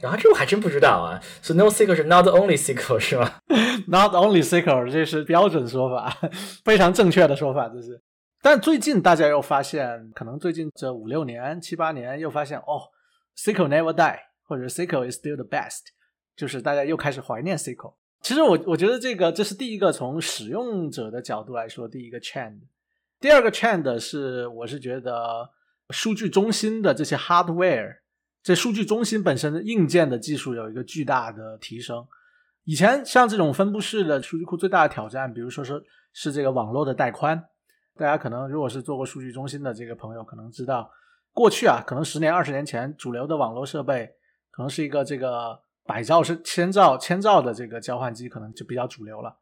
[0.00, 3.34] 然后这我还真不知道啊，所以 NoSQL 是 Not only SQL 是吗？
[3.86, 6.18] Not only SQL 这是标准说法，
[6.64, 8.02] 非常正确的说法，这是。
[8.40, 12.82] 但最近大家又发现，可能最近这五六年、七八年又发现，哦
[13.36, 15.82] ，SQL never die，或者 SQL is still the best，
[16.34, 17.94] 就是大家又开始怀念 SQL。
[18.22, 22.58] 其实我我觉得这个这是第一个从使用者的角度来说第一个 trend。
[23.22, 25.48] 第二个 trend 是，我是觉得
[25.90, 27.98] 数据中心的这些 hardware，
[28.42, 32.04] 这数据中心本身的硬件的技术有一个巨大的提升。
[32.64, 35.80] 以前像这种分布式的数据库最大的挑战，比如说是
[36.12, 37.40] 是这个网络的带宽。
[37.94, 40.90] 大家可能如果是做过数据中心的这个朋友，可能知道
[41.32, 44.10] 过去啊，可能十年二十年前主流的网络设备
[44.50, 49.36] 可能是一个这个百兆是千兆千兆的这个交换机，可能就比较主流了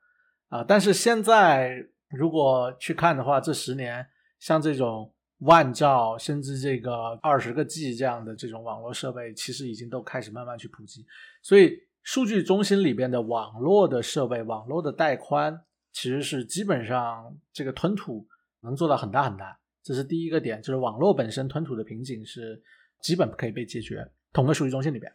[0.51, 0.63] 啊。
[0.63, 1.89] 但是现在。
[2.11, 4.07] 如果去看的话，这十年
[4.39, 11.07] 像这种万兆甚至这个二十个 G 这样的这种网络设备，其实已经都开始慢慢去普及。
[11.43, 18.27] 所以数据中心里边的网络的设备、网络的带宽，其实是基本上这个吞吐
[18.63, 19.59] 能做到很大很大。
[19.83, 22.61] 这是第一个点，就是网络本身吞吐的瓶颈是
[23.01, 24.07] 基本可以被解决。
[24.33, 25.13] 同个数据中心里边，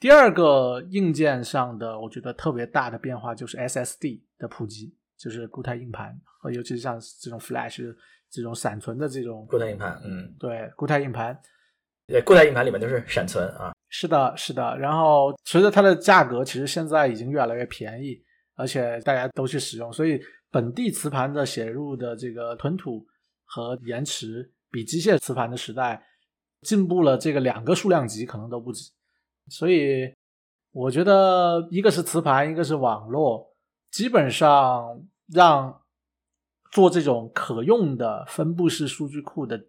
[0.00, 4.95] 第二个硬件上的我觉得特别大的变化就是 SSD 的普及。
[5.16, 7.94] 就是固态硬盘，和尤其是像这种 Flash
[8.30, 11.38] 这种闪存的这种固态硬盘，嗯，对，固态硬盘，
[12.06, 13.72] 对，固态硬盘里面都是闪存啊。
[13.88, 14.76] 是的，是的。
[14.78, 18.20] 然后随着它的价格，其实现在已经越来越便宜，
[18.56, 23.06] 而且大家都去使用，所以本地磁盘的写入的这个吞吐
[23.44, 26.02] 和延迟，比机械磁盘的时代
[26.62, 28.90] 进步了这个两个数量级，可能都不止。
[29.48, 30.12] 所以
[30.72, 33.55] 我觉得，一个是磁盘，一个是网络。
[33.90, 35.82] 基本上让
[36.70, 39.66] 做这种可用的分布式数据库的，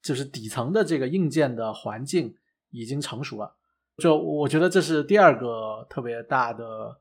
[0.00, 2.34] 就是底层的这个硬件的环境
[2.70, 3.56] 已经成熟了。
[3.98, 6.98] 就我觉得这是第二个特别大的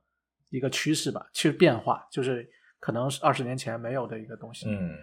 [0.50, 4.66] 一个趋势吧，其实变化就是可能是二十年前没有的一个东西。
[4.68, 4.98] 嗯，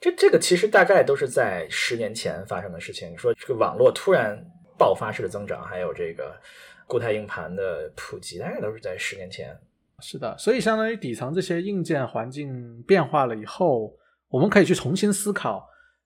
[0.00, 3.18] 这这个其实大概都是在十年前发生的事情。
[3.18, 4.42] 说这个网络突然
[4.78, 6.40] 爆发式的增长，还有这个
[6.86, 9.54] 固态硬盘的普及，大概都是在十年前。
[10.02, 13.94] 是的，所以相当于底层这些硬件环境变化了以后，
[14.28, 15.64] 我们可以去重新思考，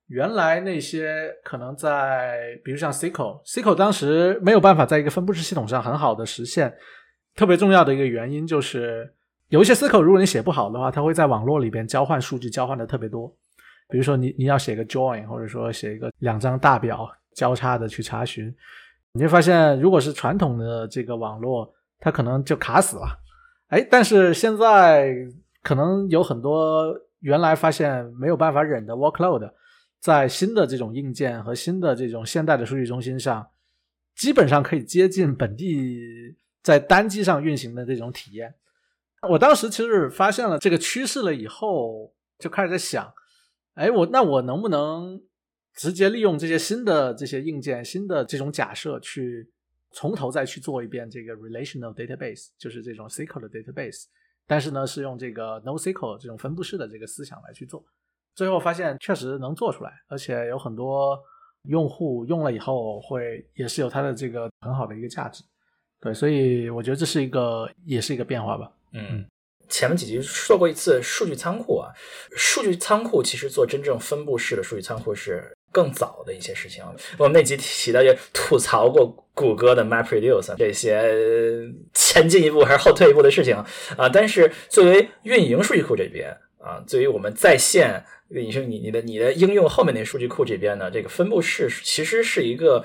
[0.08, 6.72] 原来那些可能在，比如像 SQL，SQL 当时没有办法在一个分布式系统上很好的实现，
[7.34, 9.10] 特别重要的一个原因就是
[9.48, 13.34] 有一些 SQL 如果你写不好的话，它会在网络里边交换数据，交换的特别多。
[13.88, 18.54] 比如说你你要写个 join，或者说写一个两张大表交叉的去查询，
[19.12, 23.22] 你会发现如果是传统的这个网络，它可能就卡死了。
[23.68, 25.12] 哎，但是现在
[25.60, 29.50] 可能有很多原来发现没有办法忍的 workload，
[29.98, 33.44] 在新的这种硬件和新的这种现代的数据中心上，
[34.14, 38.54] 基本上可以接近本地在单机上运行的这种体验。
[39.28, 43.12] 我当时其实发现了这个趋势了以后，就开始在想，
[43.74, 45.20] 哎，我那我能不能
[45.74, 49.50] 直接利用这些新的这些硬件、新的这种假设去。
[49.98, 54.04] 从头再去做一遍这个 relational database，就是这种 SQL 的 database，
[54.46, 57.82] 但是呢是用这个 NoSQL 这种分布式的这个思想来去做，
[58.34, 61.18] 最后发现确实能做出来，而且有很多
[61.62, 65.42] 用户用了以后会也是有它的这个很好的一个价值，
[65.98, 68.70] 对，所以我觉得这是一个也是一个变化吧。
[68.92, 69.24] 嗯，
[69.70, 71.88] 前面几集说过一次数据仓库啊，
[72.36, 75.55] 数据仓库其实做真正分布式的数据仓库是。
[75.72, 76.82] 更早的一些事情，
[77.18, 81.12] 我们那集提到也吐槽过谷歌的 MapReduce 这些
[81.92, 83.54] 前进一步还是后退一步的事情
[83.96, 84.08] 啊。
[84.08, 92.84] 但是作为运营数据库这边啊，对于我们在线，你说你你的你的应用后面那数据库这边呢，这个分布式其实是一个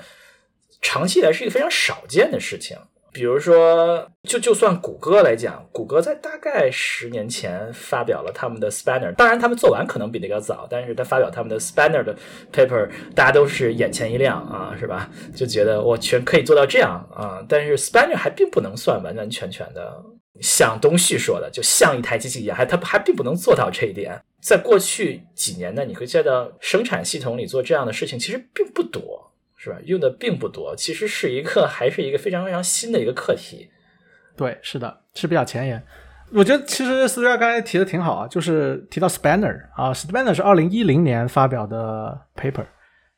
[0.80, 2.76] 长期以来是一个非常少见的事情。
[3.12, 12.16] 比如说，就就算谷歌来讲，谷歌在大概十年前发表了他们的 Spanner，当然他们做完可能比那个早，但是他发表他们的 Spanner 的
[12.50, 15.10] paper，大家都是眼前一亮啊，是吧？
[15.34, 20.02] 就觉得我全可以做到这样啊，但是 Spanner 还并不能算完完全全的
[20.40, 24.18] 像东旭说的，就像一台机器一样，还它还并不能做到这一点。
[24.40, 29.31] 在过去几年呢，你会见到生产系统里做这样的事情其实并不多，
[29.62, 29.76] 是吧？
[29.84, 33.70] 用的并不多，其实是一个 还是一个非常非常新的一个课题。
[34.36, 35.80] 对，是的，是比较前沿。
[36.32, 42.64] 我觉得其实斯图亚刚才提的挺好啊，就是提到 Spanner 啊，Spanner 是二零一零年发表的 paper，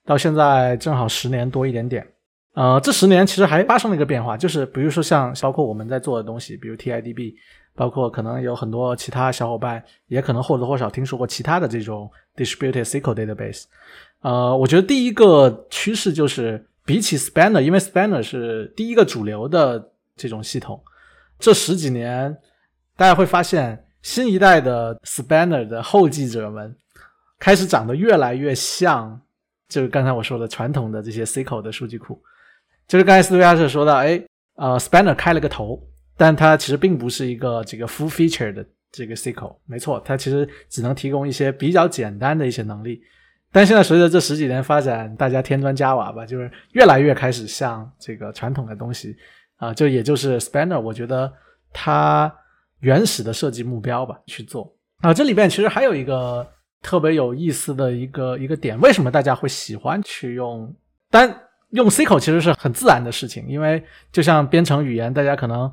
[0.04, 2.07] 到现在正好十年多一点点。
[2.54, 7.35] 呃，这十年其实还发生了一个变化，就是比如说像包括我们在做的东西，比如 TIDB，
[7.74, 13.64] 包括可能有很多其他小伙伴也可能或多或少听说过其他的这种 distributed SQL database。
[14.24, 20.82] 呃，我觉得第一个趋势就是比起 Spanner，因为 Spanner 是第一个主流的这种系统，
[21.38, 22.34] 这十几年。
[22.96, 26.74] 大家会发现，新一代的 Spanner 的后继者们
[27.38, 29.20] 开始长得越来越像，
[29.68, 32.22] 就是刚才我说的传统的这些 SQL 的数据库。
[32.88, 35.82] 就是刚才斯图亚特说到，哎，呃，Spanner 开了个头，
[36.16, 39.56] 但它其实并不是一个这个 full feature 的这个 SQL。
[39.66, 43.02] 没错，它其实只能提供一些比较简单的一些能力。
[43.54, 49.16] 但现在随着这十几年发展，大家添砖加瓦吧，就是越来越开始像这个传统的东西
[49.56, 51.32] 啊，就也就是 Spanner，我觉得
[51.72, 52.30] 它。
[52.80, 56.46] 原始的设计目标吧去做啊，这里边其实还有一个
[56.82, 60.70] 特别有意思的一个一个点，为什么大家会喜欢去用？
[61.10, 61.34] 但
[61.70, 65.72] 用 C 口其实是很自然的事情，因为就像编程语言，大家可能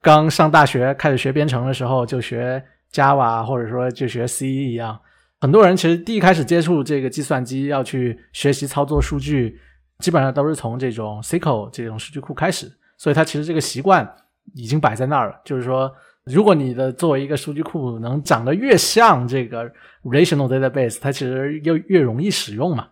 [0.00, 4.98] 刚上大学开始学编程的时候就学 Java 或者说就学 C 一样，
[5.40, 9.58] 很多人其实第一开始接触这个计算机要去学习操作数据，
[9.98, 14.08] 基本上都是从这种 SQL 这种数据库开始，所以它其实这个习惯
[14.54, 15.90] 已经摆在那儿了，就是说。
[16.26, 19.64] 如果你的作为一个数据库能长得越像这个
[20.04, 22.86] relational database，它其实又越容易使用嘛。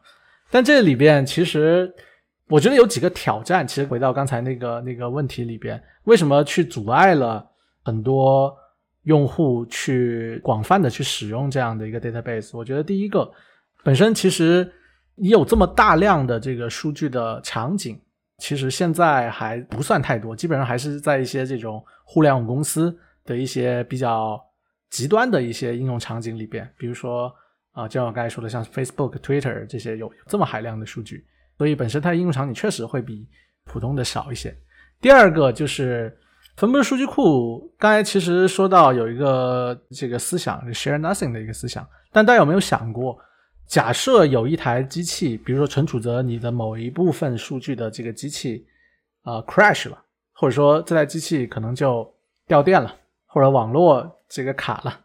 [0.50, 1.92] 但这里边其实
[2.48, 3.68] 我觉得有几个挑战。
[3.68, 7.46] 其实回到刚才那个那个问题里边，为什么去阻碍了
[7.84, 8.52] 很多
[9.08, 12.56] 用户去广泛的去使用这样的一个 database？
[12.56, 13.30] 我觉得第一个，
[13.82, 14.70] 本身其实
[15.16, 18.00] 你有这么大量的这个数据的场景，
[18.38, 22.96] 其实现在还不算太多，基本上还是在一些这种互联网公司。
[23.28, 24.40] 的一些比较
[24.88, 27.30] 极端的一些应用场景里边，比如说
[27.72, 31.26] 啊，就像我刚才说的，像 Facebook、Twitter 这些有这么海量的数据，
[31.58, 33.28] 所以本身它的应用场景确实会比
[33.66, 34.56] 普通的少一些。
[34.98, 36.10] 第二个就是
[36.58, 43.16] 分布式数据库，刚才其实说到有一个这个思想，share nothing 的一个思想，但大家有没有想过，
[43.68, 48.66] 假设有一台机器，比如说存储着你的某一部分数据的这个机器
[49.22, 49.96] 啊 crash 了，
[50.32, 52.12] 或者说这台机器可能就
[52.48, 52.92] 掉电了。
[53.30, 55.00] 或者网络这个卡了，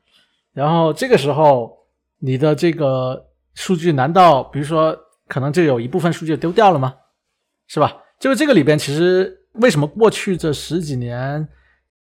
[0.54, 1.78] 然后这个时候
[2.20, 6.96] 你的这个数据难道比如说可能就有一部分数据丢掉了吗？
[7.68, 7.96] 是吧？
[8.18, 11.48] 就是这个里边其实为什么过去这十几年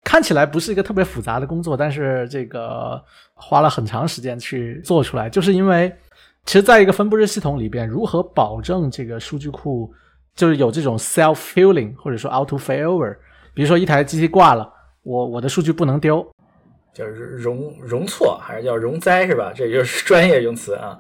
[0.04, 5.94] 看起来不是一个特别复杂的工作，但是这个花了很长时间去做出来，就是因为
[6.46, 9.92] 其实在一个分布式系统里边，如何保证这个数据库
[10.36, 13.16] 就是有这种 self filling 或者说 auto failover，
[13.54, 14.74] 比如说一台机器挂了。
[15.02, 16.26] 我我的数据不能丢，
[16.94, 19.52] 就是容容错还是叫容灾是吧？
[19.56, 21.00] 这就是专业用词啊。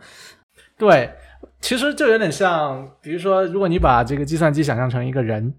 [0.77, 1.12] 对，
[1.59, 5.53] 其实就有点像，比如说，如果你把这个计算机想象成一个人，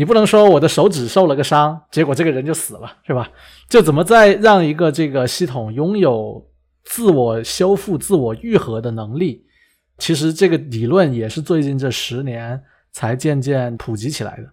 [0.00, 3.28] 你不能说我的手指受了个伤，结果这个人就死了，是吧？
[3.68, 6.42] 就怎么再让一个这个系统拥有
[6.84, 9.44] 自我修复、自我愈合的能力？
[9.98, 12.58] 其实这个理论也是最近这十年
[12.90, 14.44] 才渐渐普及起来的。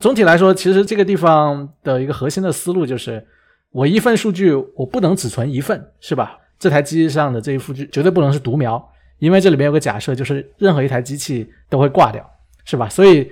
[0.00, 3.26] 总体来说，其实这个地方的一个核心的思路就是，
[3.70, 6.36] 我一份数据我不能只存一份，是吧？
[6.58, 8.86] 这台机器上的这一数据绝对不能是独苗，
[9.18, 12.22] 因为这里面有个假设，就是任何一台机器都会挂掉，
[12.66, 12.86] 是吧？
[12.86, 13.26] 所以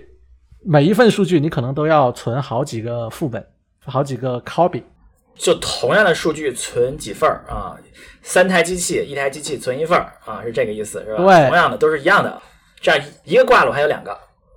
[0.65, 3.45] 每一份数据你可能都要存好几个副本，
[3.85, 4.83] 好几个 copy。
[5.37, 7.79] 就同样的数据存几份儿啊？
[8.23, 11.25] 三台机器，一台机器存一份儿啊，是这个意思，是吧？
[11.25, 12.43] 对，同样的都是一样的，
[12.81, 14.11] 这样一个挂了，我还有两个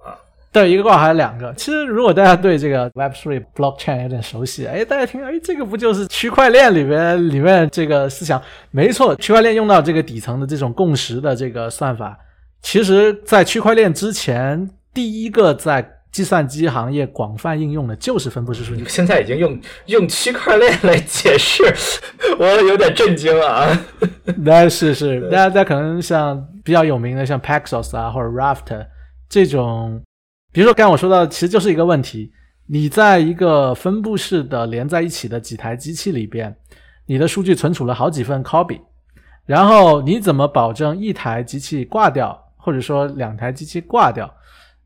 [0.03, 0.17] 啊。
[0.51, 1.53] 对，一个挂还有两个。
[1.53, 8.41] 其实，如果大家对这个 Web3 blockchain 有点熟悉，哎，大家听，哎，这个不就是区块链里边里面这个思想？
[8.71, 12.17] 没错，区块链用到这个底层的这种共识的这个算法，
[12.63, 18.83] 其实在区块链之前，第一个在计算机行业广泛应用的就是分布式数据。
[18.87, 21.63] 现在已经用用区块链来解释，
[22.37, 23.67] 我有点震惊啊！
[24.43, 28.85] 那是是，大家在可能像比较有名的像 Paxos 啊或者 Raft
[29.29, 30.01] 这种。
[30.53, 32.29] 比如说，刚才我说到，其实就是一个问题：
[32.67, 36.53] 你在一个分布式的连在一起的几台机器里边，
[37.05, 38.81] 你的数据存储了好几份 copy，
[39.45, 44.29] 然后你怎么保证一台机器挂掉，或者说两台机器挂掉？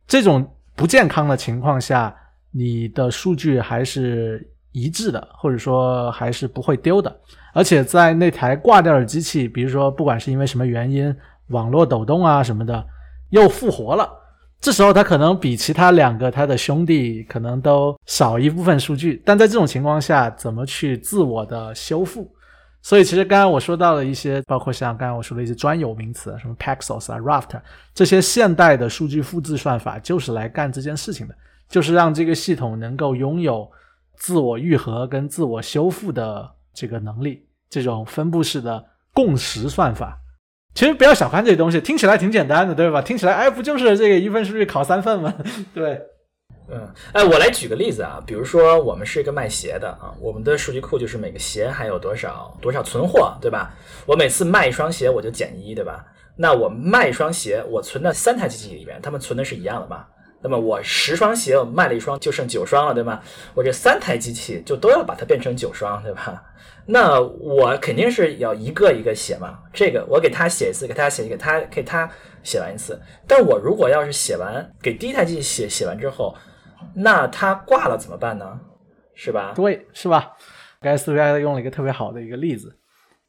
[0.08, 0.46] 这种
[0.76, 2.16] 不健康的情况下，
[2.52, 7.14] 你的数据还是一致的，或者说还是不会丢的。
[7.54, 11.16] 而且在那台挂掉的机器，比如说不管是因为什么原因，
[11.48, 12.86] 网络抖动啊什么的，
[13.30, 14.10] 又复活了。
[14.60, 22.30] 这时候它可能比其他两个它的兄弟可能都少一部分数据，但在这种情况下，怎么去自我的修复？
[22.86, 27.60] 所以其实刚刚我说到了一些，包括像刚刚我说的一些专有名词，什么 Paxos 啊、Raft
[27.96, 31.34] 这些现代的数据复制算法，就是来干这件事情的，
[31.68, 33.68] 就是让这个系统能够拥有
[34.18, 37.44] 自我愈合跟自我修复的这个能力。
[37.68, 40.16] 这种分布式的共识算法，
[40.76, 43.02] 其实不要小看这些东西，听起来挺简单的，对吧？
[43.02, 45.34] 听起来，哎，不就是这个一份数据考三份吗？
[45.74, 46.00] 对，
[46.68, 53.74] 嗯，哎，我来举个例子啊，比如说我们是一个卖鞋的啊，我们的数据库就是每个鞋还有多少多少存货，对吧？
[54.06, 56.04] 我每次卖一双鞋，我就减一，对吧？
[56.36, 60.08] 那我卖一双鞋，我存的三台机器里面，他们存的是一样的吧？
[60.42, 63.24] 那么我十双鞋，我卖了一双，就剩九双了，对吧？
[63.54, 66.44] 我这三台机器就都要把它变成九双，对吧？
[66.88, 69.58] 那我肯定是要一个一个写嘛。
[69.74, 72.08] 这个我给他写一次，给他写，给他给他
[72.44, 73.00] 写完一次。
[73.28, 76.36] 但我如果要是写完，给第一台机器写写完之后，
[76.94, 78.60] 那他挂了怎么办呢？
[79.14, 79.54] 是吧？
[79.56, 80.34] 对，是吧？
[80.82, 82.78] 该斯 V 用了一个特别好的一个例子，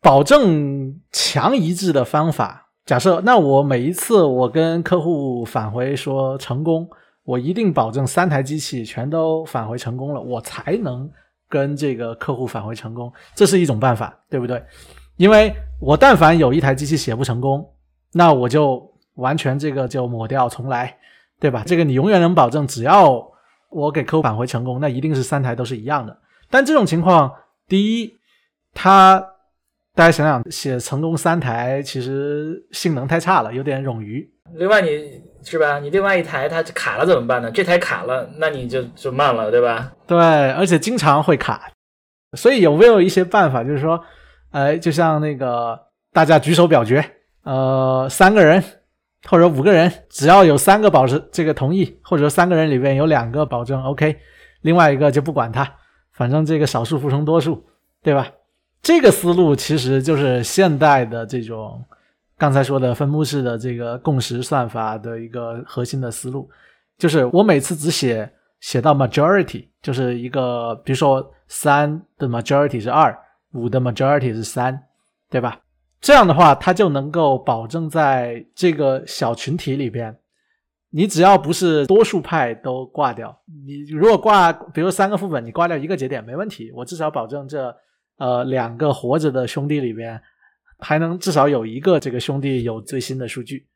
[0.03, 2.69] 保证强一致的方法。
[2.85, 6.89] 假设那我每一次我跟客户返回说成功。
[7.25, 11.11] 我一定保证三台机器全都返回成功了，我才能
[11.49, 14.63] 跟这个客户返回成功，这是一种办法，对不对？
[15.17, 17.69] 因为我但凡有一台机器写不成功，
[18.13, 18.81] 那我就
[19.15, 20.97] 完全这个就抹掉重来，
[21.41, 21.65] 对吧？
[21.67, 23.21] 这个你永远能保证，只要
[23.71, 26.17] 我给客户返回成功，那一定是三台都是一样的。
[26.51, 27.33] 但这种情况，
[27.69, 28.17] 第一，
[28.75, 29.19] 它
[29.95, 34.29] 大家想想，写成功三台其实性能太差了，有点冗余。
[34.55, 35.23] 另外你。
[35.49, 35.79] 是吧？
[35.79, 37.49] 你另外一台它卡了怎么办呢？
[37.53, 39.93] 这台卡了，那你就就慢了，对吧？
[40.05, 41.71] 对，而且经常会卡。
[42.37, 44.03] 所以有没有一些办法，就是说，
[44.51, 45.79] 哎，就像那个
[46.12, 47.05] 大家举手表决，
[47.45, 48.61] 呃，三个人
[49.29, 54.16] 或者五个人，只要有三个保持这个同意，或者三个人里面有两个保证 OK，
[54.62, 55.70] 另外一个就不管他，
[56.12, 57.64] 反正这个少数服从多数，
[58.03, 58.29] 对吧？
[58.83, 61.85] 这个思路其实就是现代的这种。
[62.39, 66.47] 刚才说的分布式的这个共识算法的一个核心的思路，
[66.99, 73.16] 就是我每次只写写到 majority，就是一个，比如说三的 majority 是二，
[73.55, 74.79] 五的 majority 是三，
[75.31, 75.59] 对吧？
[76.07, 80.17] 这样的话，它就能够保证在这个小群体里边，
[80.91, 83.37] 你只要不是多数派都挂掉，
[83.67, 87.75] 你如果挂，比如三个副本，你挂掉一个节点没问题，我至少保证这
[88.19, 90.23] 呃两个活着的兄弟里边。
[90.79, 93.67] 还能至少有一个这个兄弟有最新的数据，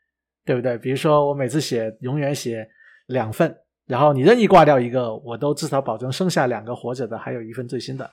[0.45, 0.77] 对不对？
[0.77, 2.69] 比如说我每次写永远写
[3.07, 3.57] 两份，
[3.87, 8.09] 然后你任意挂掉一个，我都至少保证剩下两个活着的还有一份最新的。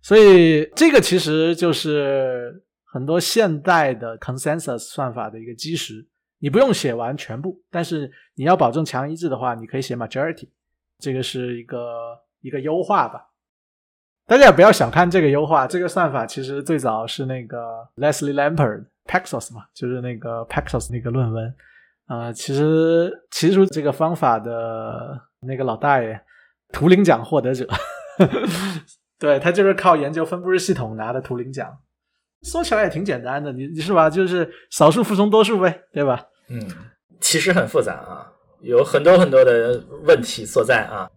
[0.00, 2.62] 所以这个其实就是
[2.92, 6.06] 很多现代的 consensus 算法的一个基石。
[6.42, 10.48] 你不用写完全部，但是你要保证强一致的话，你可以写 majority，
[10.98, 13.28] 这个是一个一个优化吧。
[14.26, 21.54] 大家也不要小看这个优化，这个算法其实最早是那个 Leslie Lampert Paxos 嘛，就是那个 Paxos 那个论文。
[22.06, 26.18] 呃，其实提出这个方法的那个老大爷，
[26.72, 27.68] 图灵奖获得者，
[29.20, 31.78] 对他就是靠研究分布式系统拿的图灵奖。
[32.42, 34.08] 说起来也挺简单的，你你是吧？
[34.08, 36.24] 就是少数服从多数呗，对吧？
[36.48, 36.66] 嗯，
[37.20, 41.10] 其实很复杂啊，有很多很多的问题所在啊。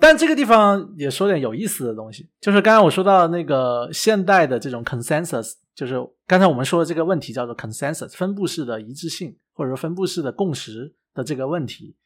[0.00, 5.96] 但这个地方也说点有意思的东西，就是刚才我说到那个现代的这种 consensus，就是
[6.26, 11.96] 刚才我们说的这个问题叫做 consensus 分布式的一致性，或者说分布式的共识的这个问题。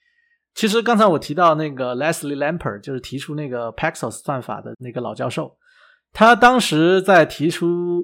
[0.54, 5.56] 其实刚才我提到那个 Leslie Lampert，就是提出那个 Paxos 算法的那个老教授，
[6.12, 8.02] 他当时在提出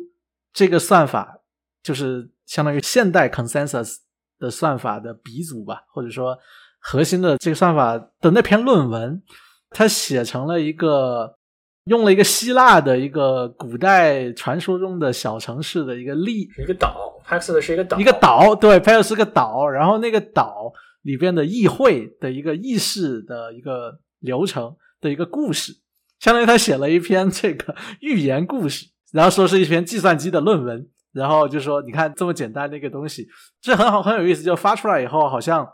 [0.53, 1.41] 这个算法，
[1.83, 3.97] 就是相当于现代 consensus
[4.39, 6.39] 的算法的鼻祖吧，或者说
[6.81, 9.23] 核心的这个算法的那篇论文。
[9.71, 11.37] 他写成了一个，
[11.85, 20.73] 用了一个希腊的一个古代传说中的小城市的一个例，一个岛，Paxos 是一个岛，一个岛，对，Paxos 是个岛，然后那个岛
[21.03, 25.75] 里边的议会的一个议事的一个流程的一个故事，
[26.19, 33.27] 相当于他写了一篇这个 寓言故事，然后说是一篇计算机的论文，然后就说你看这么简单的一个东西，
[33.61, 35.69] 这很好很有意思，就发出来以后好像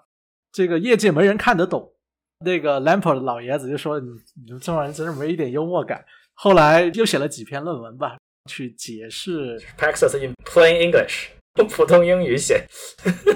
[0.53, 1.93] 这个业界没人看得懂。
[2.45, 4.07] 那个 Lampert 老爷子就说：“你
[4.45, 6.05] 你们这帮人真是没一点幽默感。”
[6.35, 8.19] 后来又写了几篇论文吧，
[8.51, 11.29] 去解释 Paxos in plain English，
[11.59, 12.67] 用普通英语写。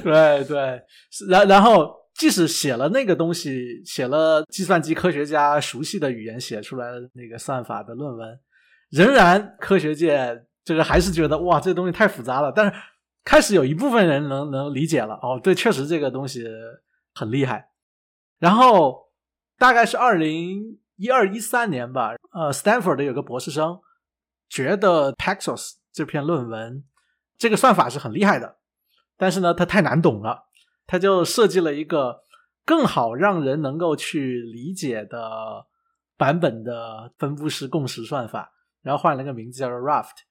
[0.02, 0.82] 对对，
[1.28, 8.38] 然然后即使写了那个东西，写了计算机科学家熟悉的语言写出来的那个算法的论文，
[8.90, 12.52] 仍然科学界这个还是觉得哇，这东西太复杂了。
[12.52, 12.72] 但是
[13.24, 16.46] 开始有一部分人能能理解了，哦，对，确实这个东西
[17.14, 17.70] 很厉害。
[18.38, 19.10] 然后
[19.58, 23.80] 大概是二零一二一三年吧，呃，Stanford 的有个博士生
[24.48, 26.84] 觉得 Paxos 这篇论文
[27.36, 28.58] 这个算法是很厉害的，
[29.16, 30.44] 但是呢，它太难懂了。
[30.86, 32.20] 他就设计了一个
[32.64, 35.66] 更好让人能够去理解的
[36.16, 38.50] 版本的分布式共识算法，
[38.88, 40.24] 然后换了个名字叫做 Raft。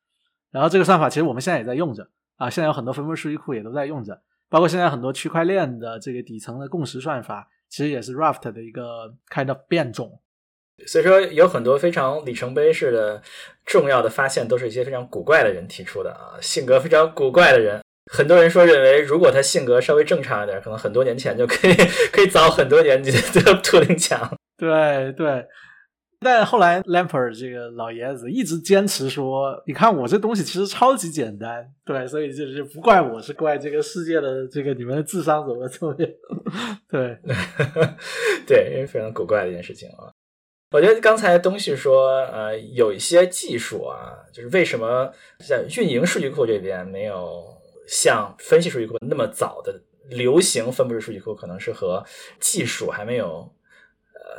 [0.50, 10.20] 然后这个算法其实我们现在也在用着啊，现在有很多分布式数据库也都在用着，包括现在很多区块链的这个底层的共识算法，其实也是 Raft 的一个 kind of 变种。
[10.88, 13.22] 所以说，有很多非常里程碑式的
[13.66, 17.82] 重要的发现，都是一些非常古怪的人提出的啊，性格非常古怪的人。
[18.12, 21.74] 很多人说认为，如果他性格稍微正常一点，可能很多年前就可以
[22.12, 24.32] 可以早很多年就得图灵奖。
[24.56, 25.46] 对对，
[26.20, 36.10] 但后来 Lampert 这个老爷子一直坚持说：“你看我这东西其实超级简单。”对，所以就是不怪我，是怪这个世界的这个你们的智商怎么怎么样。
[36.90, 37.18] 对
[38.48, 40.12] 对， 因为非常古怪的一件事情啊。
[40.72, 45.12] 我觉得刚才东西说，呃，有一些技术啊，就是为什么
[45.48, 47.56] 在运营数据库这边没有。
[47.90, 49.74] 像分析数据库那么早的
[50.10, 52.04] 流行分布式数据库，可能是和
[52.38, 53.50] 技术还没有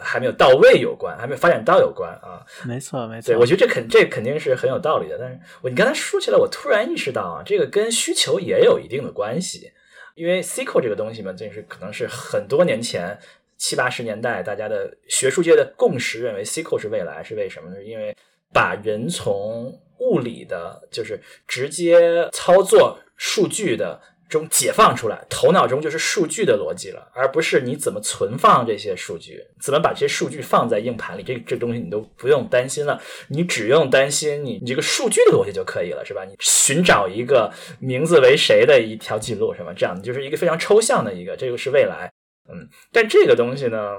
[0.00, 2.44] 还没有到位有关，还没有发展到有关啊。
[2.64, 3.26] 没错，没错。
[3.28, 5.16] 对，我觉得这肯这肯定是很有道理的。
[5.18, 9.72] 但是我你刚才说起来，我突然意识到啊，这个跟需求也有一定的关系。
[10.14, 13.18] 因为 SQL 这个东西嘛，这是可能是很多年前
[13.56, 17.82] 七八十年代大家的学术界的共识，认为 SQL 是未来，是为什么呢？
[17.82, 18.16] 因为
[18.52, 22.98] 把人从物理的，就是直接操作。
[23.20, 36.24] 数据的中解放出来，头脑中就是数据的逻辑了，而不是你怎么存放这些数据，怎么把这些数据放在硬盘里，这这东西你都不用担心了，你只用担心你你这个数据的逻辑就可以了，是吧？
[36.24, 37.50] 你寻找一个
[37.80, 39.72] 名字为谁的一条记录，是吧？
[39.74, 42.12] 这样就是一个非常抽象的一个，这个是未来，
[42.50, 43.96] 嗯，但这个东西呢，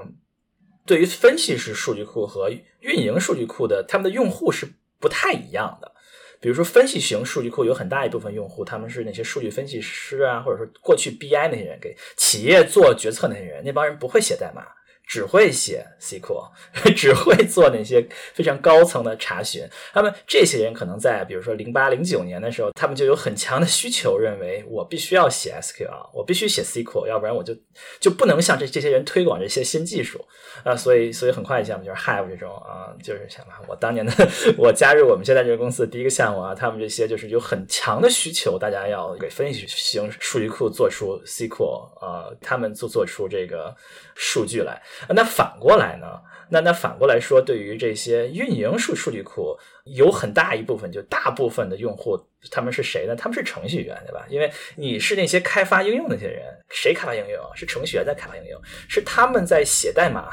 [0.86, 4.68] 对于分析式数据库和运营数据库的他们的用户是
[5.00, 5.92] 不太一样的。
[6.40, 14.64] 比如说，分析型数据库有很大一部分用户，他们是那些数据分析师啊，或者说过去 BI 那些人，给企业做决策那些人，那帮人不会写代码。
[15.10, 16.52] 只会写 SQL，
[16.94, 19.68] 只会做那些非常高层的查询。
[19.92, 27.52] 他们这些人可能在比如说零八零九年的时候，他们就有很强的需求，认为我必须要写 SQL，我必须写 SQL，要不然我就
[27.98, 30.24] 就不能向这这些人推广这些新技术
[30.62, 30.76] 啊。
[30.76, 34.12] 所以，所以很快项目就是 Hive 这种啊，就是想吧，我当年的
[34.56, 43.74] 我加入我们现在这个公司的第一个项目啊，他们这些就是有很强的需求，大家要给分析型数据库做出 SQL 啊，他们做做出这个
[44.14, 44.80] 数据来。
[45.08, 46.20] 那反过来呢？
[46.52, 49.56] 那那反过来说，对于这些运营数数据库，
[49.94, 52.18] 有很大一部分，就大部分的用户，
[52.50, 53.14] 他们是谁呢？
[53.16, 54.24] 他们是程序员，对吧？
[54.28, 57.42] 因为你是那些开发应用那些人，谁开发应用？
[57.54, 60.28] 是程序员在开发应用，是他们在写代码，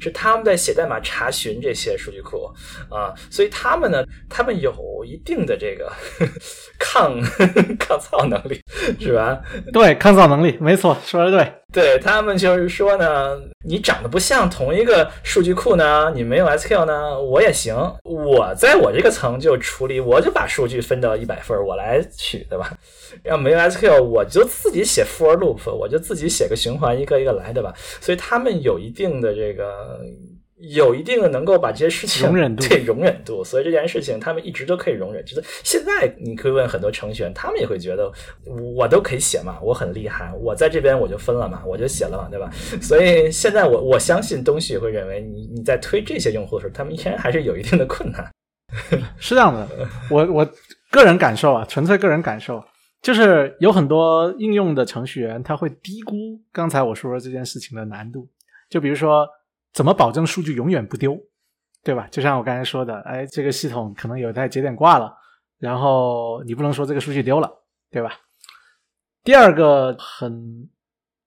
[0.00, 2.50] 是他们在写代码查询这些数据库
[2.90, 3.14] 啊。
[3.30, 5.90] 所以他们呢，他们有一定的这个
[6.78, 7.20] 抗
[7.78, 8.60] 抗造能力，
[9.00, 9.40] 是吧？
[9.72, 11.52] 对，抗造能力，没错，说的对。
[11.72, 22.76] 对他们就是说呢，你长得不像同一个数据库呢，你没有 SQL 呢，我也行，我在我这个层就处理，我就把数据分到一百份，我来取，对吧？
[23.24, 27.74] 要没有 SQL，我就自己写 for loop，我就自己写个循环，一个一个来，对吧？
[28.00, 30.00] 所以他们有一定的这个。
[30.62, 35.24] 有一定的能够把这些事情容忍度，对容忍度，所以这件事情他们一直都可以容忍。
[35.24, 38.12] 就是现在你可以问很多程序员，他们也会觉得
[38.76, 42.50] 我都可以写嘛，我很厉害，我在这边我就分了嘛，我就写了嘛，对吧？
[42.82, 48.30] 所以现在我我相信东西会认为你你在推这些用户的时候，他们依然还是有一定的困难。
[49.18, 49.68] 是这样的，
[50.10, 50.48] 我我
[50.90, 52.64] 个人感受啊，纯粹个人感受，
[53.02, 58.28] 就是有很多应用的程序员他会低估刚才我说的这件事情的难度，
[58.68, 59.28] 就比如说。
[59.72, 61.16] 怎么保证数据永远不丢，
[61.84, 62.08] 对吧？
[62.10, 65.14] 就像我刚才说的，哎，这个系统可能有台节点挂了，
[65.60, 67.48] 然后你不能说这个数据丢了，
[67.88, 68.18] 对吧？
[69.22, 70.68] 第二个很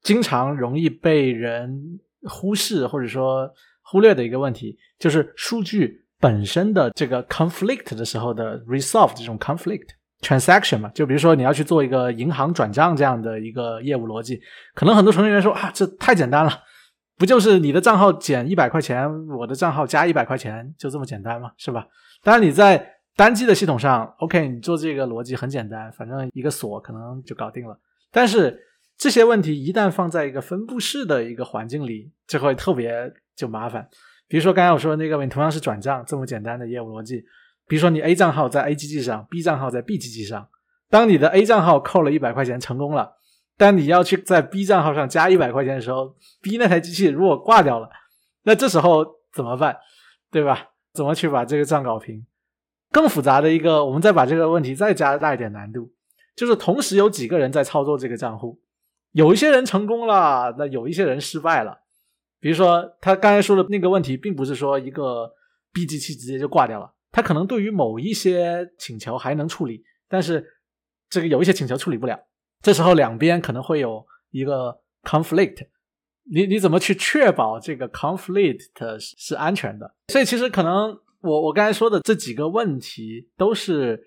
[0.01, 3.49] 经常容易被人忽视或者说
[3.81, 9.89] 忽略的一个问题，就是数据本身的这个 conflict 的时候的 resolve 这种 conflict
[10.21, 14.39] transaction 嘛，就比如说你要去做一个银行转账这样的一个业务逻辑，
[14.73, 16.63] 可能很多程序员说啊，这太简单了。
[17.17, 21.51] 不就是你的账号减一百块钱，我的账号加一百块钱，就这么简单吗？
[21.57, 21.85] 是吧？
[22.23, 27.77] 当然你在单机的系统上，OK，你做这个逻辑很简单，反正一个锁可能就搞定了。
[28.13, 28.57] 但是
[28.97, 33.89] 这些问题一旦放在一个分布式的一个环境里，就会特别就麻烦。
[34.27, 37.23] 比如说刚才我说的那个，你同样是转账这么简单的业务逻辑，
[37.67, 40.47] 比如说你 A 账号在 A 机器上，B 账号在 B 机器上，
[40.89, 43.13] 当你的 A 账号扣了一百块钱成功了，
[43.57, 47.89] 但你要去在 B 账号上加一百块钱的时候，B 那台机器如果挂掉了，
[48.43, 49.77] 那这时候怎么办？
[50.31, 50.69] 对吧？
[50.93, 52.25] 怎么去把这个账搞平？
[52.91, 55.91] 更复杂的一个，我们再把这个问题再加大一点难度，
[56.35, 58.59] 就是同时有几个人在操作这个账户，
[59.11, 61.82] 有一些人成功了，那有一些人失败了。
[62.43, 65.31] 比如说他刚才说的那个问题，并不是说一个
[65.71, 70.45] B 机器直接就挂掉了，他可能对于某一些请求还能处理，但是
[71.09, 72.19] 这个有一些请求处理不了，
[72.61, 75.67] 这时候两边可能会有一个 conflict，
[76.29, 78.59] 你你怎么去确保这个 conflict
[78.99, 79.95] 是安全的？
[80.09, 80.99] 所以其实可能。
[81.23, 83.97] 我我刚才说的这几个问题，都是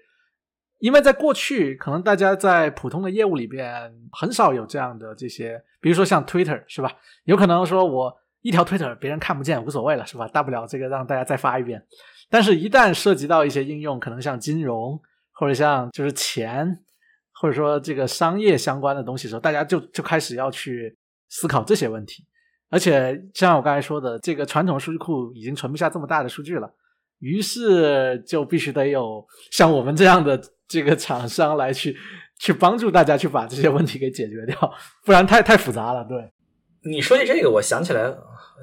[0.80, 6.92] 因为在过去，可能大家在普通的业务里边很少有这样的这些，比如说像 Twitter 是吧？
[7.24, 8.14] 有可能说我
[8.46, 10.28] 一条推特别人看不见无所谓了是吧？
[10.28, 11.84] 大不了这个让大家再发一遍。
[12.30, 15.00] 但是，一旦涉及到一些应用，可能像金融
[15.32, 16.66] 或者像就是钱，
[17.34, 20.96] 或者说这个商业相关的东西的时候，大家就就开始要去
[21.28, 22.24] 思考这些问题。
[22.70, 26.72] 而且像我刚才说的，这个传统数据库已经存不下这么大的数据了。
[27.18, 31.96] 于是就必须得有像我们这样的这个厂商来去
[32.38, 34.72] 去帮助大家去把这些问题给解决掉，
[35.04, 36.04] 不然太太复杂了。
[36.04, 36.18] 对，
[36.88, 38.14] 你说起这个，我想起来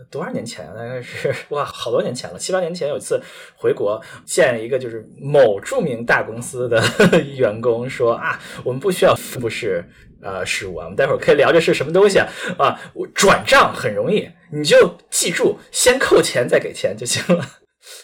[0.10, 3.22] 多少年前啊，大概是哇，好多年前了，七八年前有一次
[3.56, 6.82] 回国见一个就是某著名大公司的
[7.38, 9.84] 员工说啊，我们不需要分布式
[10.22, 17.46] 呃事务啊，我们待会儿可以聊这是什么东西啊啊，我转账很容易，你就记住先扣钱再给钱就行了。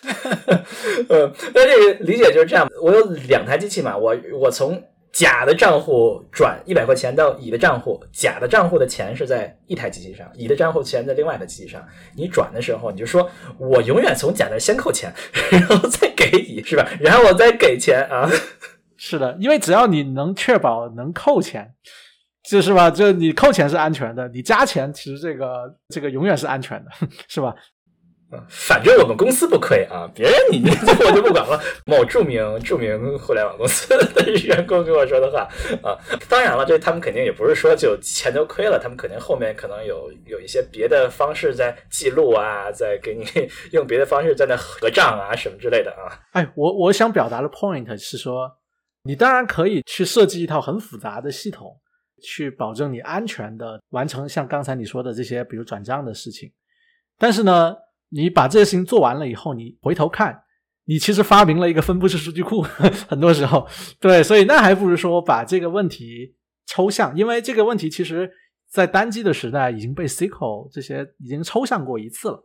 [1.08, 2.70] 呃，那这个理解就是这样。
[2.82, 11.84] 我有两台机器嘛，我我从甲的账户转一百块钱到乙的账户，甲的账户的钱是在一台机器上，乙的账户钱在另外的机器上。
[12.16, 15.14] 你转的时候，你就说我永远从甲那先扣钱，
[15.51, 16.88] 然后再给乙，是吧？
[16.99, 18.30] 然后我再给钱啊。
[18.97, 21.74] 是的，因为只要你能确保能扣钱，
[22.47, 22.91] 就是吧？
[22.91, 26.91] 就你扣钱是安全的，你加钱其实这个这个永远是安全的，
[27.28, 27.55] 是吧？
[28.48, 30.64] 反正我们公司不亏啊，别人你
[31.04, 31.60] 我就不管了。
[31.86, 35.50] 某著名著名互联网公司的员工跟我说的话
[35.82, 35.98] 啊，
[36.30, 43.26] 当然了，这他们肯定也不是说就钱都亏了，他们肯定后面可能有有一些别的方式在记录啊，在给你
[43.74, 46.14] 用别的方式在那合账啊什么之类的啊。
[46.34, 48.52] 哎，我我想表达的 point 是说，
[49.04, 51.76] 你当然可以去设计一套很复杂的系统，
[52.22, 56.52] 去保证你安全的完成像刚才你说的这些，比如转账的事情，
[57.18, 57.76] 但是呢。
[58.10, 60.43] 你把这些事情做完了以后，你回头看，
[60.86, 62.62] 你其实发明了一个分布式数据库。
[63.07, 63.68] 很多时候，
[63.99, 66.36] 对，所以那还不如说把这个问题
[66.66, 68.32] 抽象，因为这个问题其实
[68.68, 72.43] 在单机的时代已经被 SQL 这些已经抽象过一次了，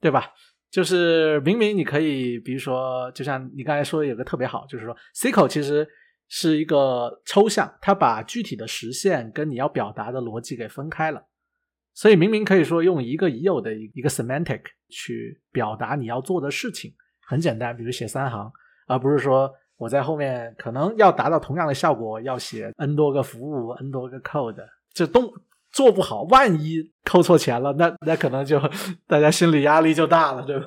[0.00, 0.30] 对吧？
[0.70, 5.86] 就是明明你可以，比如说，就像你刚才说的，有个特别好，就是说 SQL 其实
[6.28, 11.22] 是一个抽象，它把具体的实现跟你要表达的逻辑给分开了。
[11.94, 16.92] 所以明明可以说用一个已有的一个 semantic 去表达你要做的事情，
[17.26, 18.50] 很简单，比如写三行，
[18.86, 24.64] 而不是说我在后面可能要达到同样的效果要写 n 多个服务，n 多个 code，
[24.94, 25.32] 这都
[25.70, 28.60] 做不好，万一扣错钱了，那那可能就
[29.06, 30.66] 大家心理压力就大了，对吧？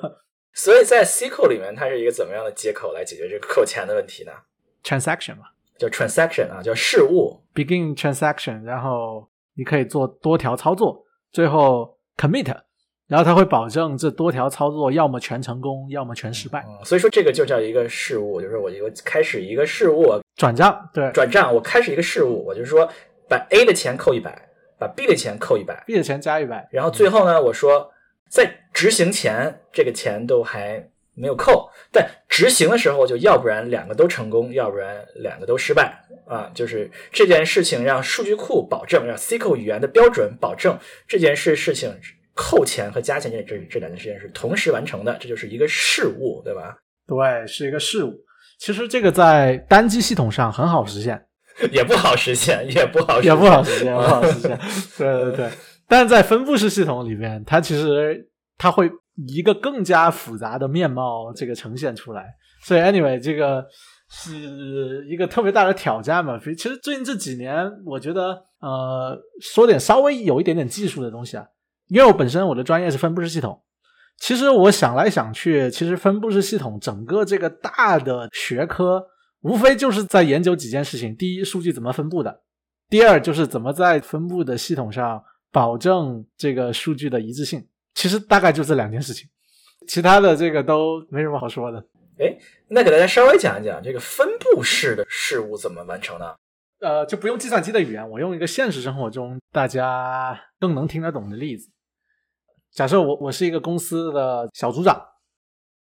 [0.52, 4.32] 所以在 SQL 里面，它是一个怎么样的接口来解决这个扣钱的问题呢
[4.82, 5.44] ？transaction 嘛，
[5.78, 11.05] 叫 transaction 啊，叫事务，begin transaction，然后你可以做多条操作。
[11.32, 12.54] 最后 commit，
[13.06, 16.64] 然后它会保证这多条操作要么全成功，要么全失败。
[16.84, 22.88] 所以说这个就叫一个事物，就是我一个开始一个事物转账，对，转账，我开始一个事物，我就是说
[23.28, 24.48] 把 A 的钱扣一百，
[24.78, 27.90] 把 B 的钱扣一百，B 的钱加一百，然后最后呢，我说
[28.28, 30.90] 在执行前这个钱都还。
[31.16, 35.98] 没有扣，但执行的时候就要不然两个都成功，要不然两个都失败
[36.28, 36.50] 啊！
[36.54, 41.90] 就是这件事情让数据库保证，让 SQL 语言的标准保证这件事事情
[42.34, 46.76] 扣钱和加钱这这这两件事情是同时完成的，这就是一个事物，对吧？
[47.06, 48.12] 对，是一个事物。
[48.58, 51.26] 其实这个在单机系统上很好实现，
[51.72, 54.58] 也不好实现，也不好，也不好实现，不好实现。
[54.98, 55.50] 对对对，
[55.88, 58.90] 但是在分布式系统里面，它其实它会。
[59.28, 62.26] 一个更加复杂的面貌，这个呈现出来。
[62.62, 63.64] 所以，anyway，这个
[64.10, 66.38] 是一个特别大的挑战嘛。
[66.38, 71.46] 其实最近这几年，我觉得，呃，说点稍微有一点点技术的东西啊。
[71.88, 73.62] 因为我本身我的专业是分布式系统，
[74.18, 79.04] 其实我想来想去，其实分布式系统整个这个大的学科，
[79.42, 82.32] 无非就是在研究几件事情：第一，数据怎么分布的；
[82.88, 87.64] 第二就是怎么在分布的系统上保证这个数据的一致性。
[87.96, 89.26] 其实大概就这两件事情，
[89.88, 91.82] 其他的这个都没什么好说的。
[92.18, 92.36] 哎，
[92.68, 96.36] 那给大家稍微讲一讲这个分布式的事物怎么完成呢？
[96.80, 101.70] 呃，就不用计算机的语言，我用一个现实生活中大家更能听得懂的例子。
[102.70, 105.02] 假设我我是一个公司的小组长，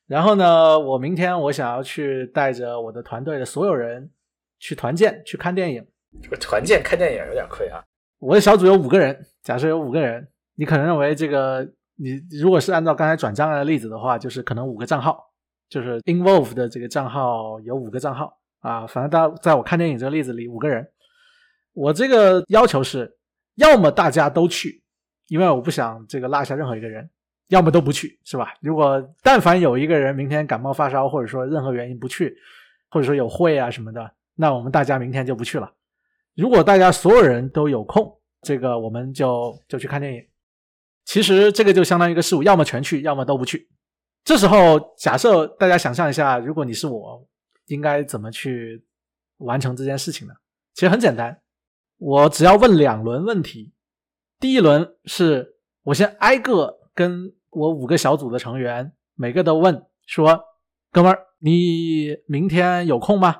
[0.07, 4.11] 然后呢，我明天我想要去带着我的团队的所有人
[4.59, 5.87] 去团建去看电影。
[6.21, 7.81] 这个团建看电影有点亏啊。
[8.19, 11.65] 我的小组有五个人，假设有五个人，你可能认为这个
[11.95, 15.23] 你如果是按照刚才转账的例子的话，就是可能五个账号，
[15.69, 18.85] 就是 involve 的这个账号有五个账号啊。
[18.87, 20.87] 反正大在我看电影这个例子里，五个人，
[21.73, 23.17] 我这个要求是，
[23.55, 24.81] 要么大家都去。
[25.29, 27.09] 因为我不想这个落下任何一个人，
[27.47, 28.53] 要么都不去，是吧？
[28.61, 32.35] 如果但凡有一个人明天感冒发烧，或者说任何原因不去，
[32.89, 35.71] 或者说有会啊什么的，那我们大家明天就不去了。
[36.35, 40.23] 如果大家所有人都有空，这个我们就就去看电影。
[41.05, 43.69] 其实这个就相当于一个事物，要么全去，要么都不去。
[44.23, 47.27] 这时候假设大家想象一下，如果你是我，
[47.67, 48.85] 应该怎么去
[49.37, 50.33] 完成这件事情呢？
[50.73, 51.41] 其实很简单，
[51.97, 53.73] 我只要问两轮问题。
[54.39, 60.43] 第一轮是我先挨个跟我五个小组的成员每个都问说
[60.91, 63.35] ：“哥们儿，你明天有空吗？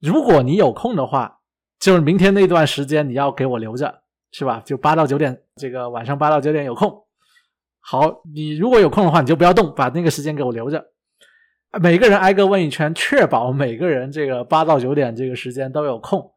[0.00, 1.40] 如果你有空的话，
[1.78, 4.01] 就是明天那段时间你要给我留着，
[4.32, 4.60] 是吧？
[4.64, 6.92] 就八到九点，这个晚上八到九点有空。
[7.78, 10.84] 好，你如果有空的话，你就不要动，把那个时间给我留着。
[11.80, 16.32] 每个人挨个问一圈，确保每个人这个八到九点这个时间都有空，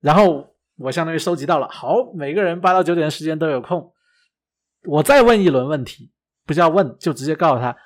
[0.00, 0.48] 然后。
[0.76, 3.92] 我相当于收集到了，好，每个人八到九点时间都有空，
[4.88, 6.10] 我再问一轮问题，
[6.44, 7.76] 不叫问，就直接告诉他，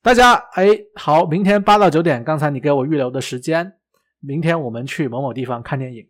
[0.00, 3.72] 大家，哎，好，明天八到九点，刚才你给我预留的时间，
[4.20, 6.08] 明天我们去某某地方看电影，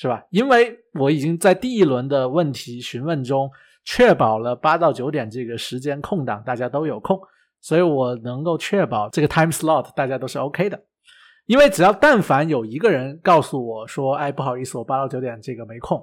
[0.00, 0.24] 是吧？
[0.30, 3.50] 因为我已经在第一轮的问题询问中
[3.84, 7.20] 确保了八到九点这个时间空档大家都有空，
[7.60, 10.82] 所以我能够确保这个 time slot 大家都是 OK 的。
[11.44, 16.02] 因为只要但凡有一个人告诉我说：“哎，不好意思，我八到九点这个没空。”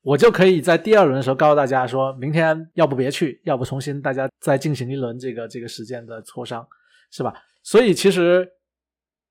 [0.00, 6.66] 我就可以在第二轮的时候告诉大家，说明天要不别去，要不重新大家再进行一轮这个这个时间的磋商，
[7.10, 7.34] 是吧？
[7.62, 8.48] 所以其实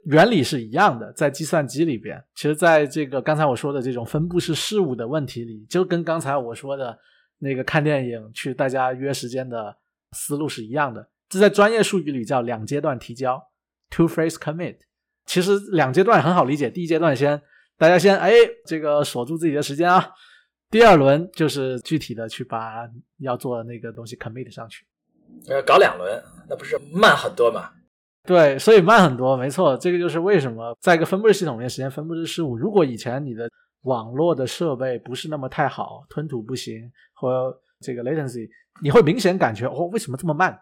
[0.06, 6.98] 原理是一样的，在计算机里边，其实在这个刚才我说的这种分布式事物的问题里，就跟刚才我说的
[7.40, 9.76] 那个看电影去大家约时间的
[10.12, 11.10] 思路是一样的。
[11.28, 13.42] 这在专业术语里叫两阶段提交
[13.90, 14.78] （two-phase commit）。
[15.26, 17.42] 其实两阶段很好理解，第一阶段先
[17.78, 18.32] 大家先哎
[18.68, 20.12] 这个锁住自己的时间啊，
[20.70, 22.88] 第二轮就是具体的去把
[23.18, 24.86] 要做的那个东西 commit 上去。
[25.48, 27.72] 呃，搞两轮那不是慢很多吗？
[28.26, 32.58] 对，所以慢很多，没错，这个就是为什么在一个分布式系统里面实现分布式事务。
[32.58, 33.50] 如果以前你的
[33.84, 38.50] 网络的设备不是那么太好，吞吐不行或这个 latency，
[38.82, 40.60] 你会明显感觉哦为什么这么慢，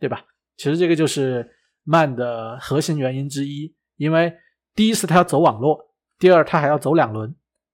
[0.00, 0.24] 对吧？
[0.56, 1.48] 其实这个就是
[1.84, 3.72] 慢的核心原因之一。
[3.96, 4.34] 因为
[4.74, 5.78] 第一是它要走网络，
[6.18, 7.32] 第二它还要走两轮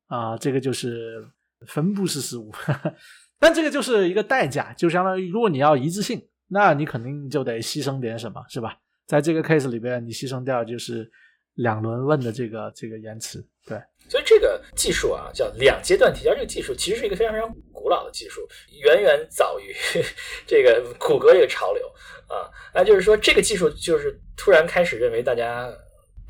[0.08, 1.26] 啊，这个就是
[1.66, 2.52] 分布式事务，
[3.40, 8.76] 但这个就是一个代价，就相当于如果你要一致性，那你肯定就得牺牲点什么，是吧？
[9.10, 11.10] 在这个 case 里边，你牺牲掉就是
[11.54, 13.76] 两轮问的这个这个延迟，对。
[14.08, 18.40] 所以这个技术啊，叫两阶段提交，这个技术其实是一个非常非常古老的技术，
[18.84, 19.74] 远远早于
[20.46, 21.84] 这个谷歌这个潮流
[22.28, 22.48] 啊。
[22.72, 25.68] 那就是说，这个技术就是突然开始认为大家。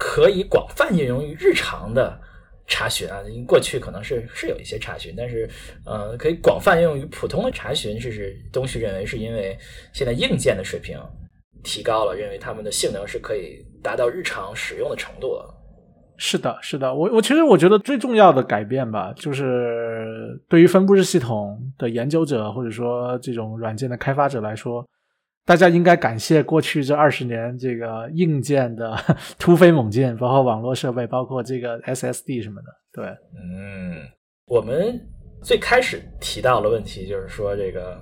[0.02, 2.18] 可以广泛应用于日常的
[2.66, 5.46] 查询啊，因为过去可能是是有一些查询，但是
[5.84, 7.98] 呃，可以广泛应用于普通的查询。
[7.98, 9.58] 这是东旭认为是因为
[9.92, 10.98] 现在硬件的水平
[11.62, 15.54] 提高了，认为它们的性能是可以达到日常使用的程度了。
[16.16, 24.86] 是的，是的，我我其实我觉得最重要的改变吧，就是对于分布式系统的研究者或者说这种软件的开发者来说。
[25.46, 28.94] 大家应该感谢过去这二十年这个硬件的
[29.36, 32.68] 突飞猛进，包括网络设备，包括这个 SSD 什么的。
[32.92, 34.06] 对，嗯，
[34.46, 35.00] 我们
[35.42, 38.00] 最开始提到的问题就是说，这个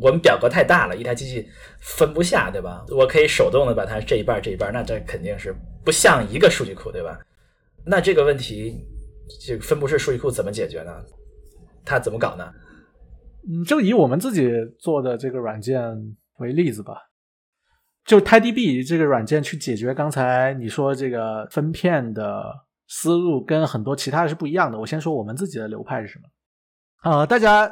[0.00, 1.48] 我们表格太大了，一台机器
[1.80, 2.84] 分不下，对吧？
[2.90, 5.54] 我可以手动的把它这一半这一半，那这肯定是
[5.84, 7.18] 不像一个数据库，对吧？
[7.84, 8.84] 那这个问题，
[9.46, 10.92] 这个分布式数据库怎么解决呢？
[11.84, 12.52] 它怎么搞呢？
[13.48, 16.16] 嗯，就以我们自己做的这个软件。
[16.40, 16.94] 为例子吧，
[18.06, 22.42] 就 TiDB 这个软件去解决刚才你说这个分片的
[22.88, 24.78] 思路，跟很多其他的是不一样的。
[24.78, 26.24] 我先说我们自己的流派是什么？
[27.10, 27.70] 呃，大家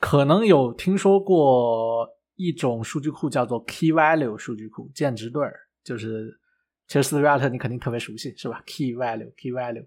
[0.00, 6.40] 可能有听说过一种数据库叫做 Key Value 数据库，键值对儿，就是
[6.88, 9.86] 其实斯图亚特你肯定特别熟悉是吧？Key Value，Key Value，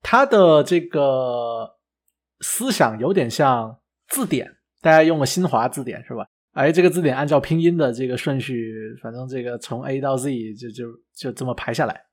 [0.00, 1.76] 它的这个
[2.40, 6.26] 思想有点像字典，大家用了新华字典是吧？
[6.52, 12.04] 哎，这个字典按照拼音的这个顺序，反正这个从 A 到 Z 就就就这么排下来。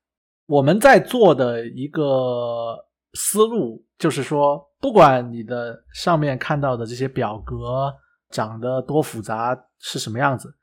[0.46, 2.85] 我们在做的一个
[3.16, 7.92] 思路就是说，不管你的上面看到的这些表格
[8.30, 10.54] 长得多复杂是什么样子，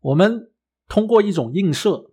[0.00, 0.50] 我们
[0.88, 2.10] 通过一种映射，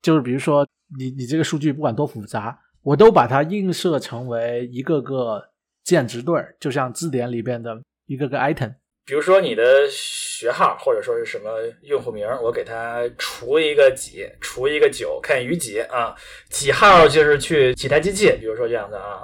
[0.00, 0.66] 就是比如说
[0.98, 5.50] 你你这个数据不管多复杂，我都把它映射成为一个个
[5.82, 8.74] 键值对儿，就像字典里边的一个个 item。
[9.06, 11.48] 比如说你的学号或者说是什么
[11.82, 16.12] 用户名，我给它除一个几，除一个九，看余几啊，
[16.50, 19.22] 几号就是去几台机器，比如说这样的啊。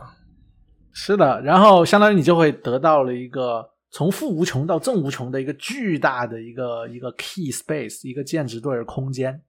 [0.93, 9.43] 是的，然后相当于你就会得到了一个从负无穷到正无穷的一个巨大的一个一个 key space，一个键值对空间。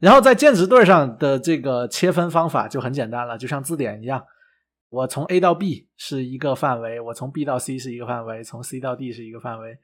[0.00, 4.24] 然后在键值对上的这个切分方法就很简单了，就像字典一样。
[4.90, 9.76] 我从 A 到 B 是一个范围，我从 B 到 C 是一个范围，从 C 到 D 是一个范围，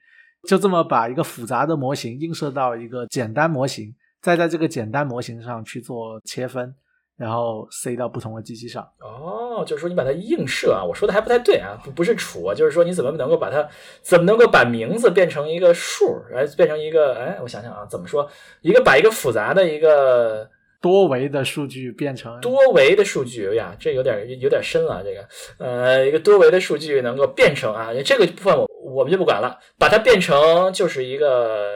[0.49, 6.75] 就这么把一个复杂的模型映射到一个简单模型，再在这个简单模型上去做切分，
[7.19, 8.83] 然后塞到不同的机器上。
[9.01, 13.69] 哦，就是说你把它映射啊，我说的还不太对啊，不不是除啊，就是说你怎么能够把它，
[14.01, 18.27] 怎么能够把名字变成一个数，来变成一个，哎，我想想啊，怎么说，
[18.63, 20.49] 一个把一个复杂的一个。
[20.85, 25.03] 多维的数据变成多维的数据呀，这有点有点深了。
[25.03, 25.26] 这个
[25.57, 31.70] 呃，一个多维的数据能够变成啊，这个部分我我们就不管了，把它变成就是一个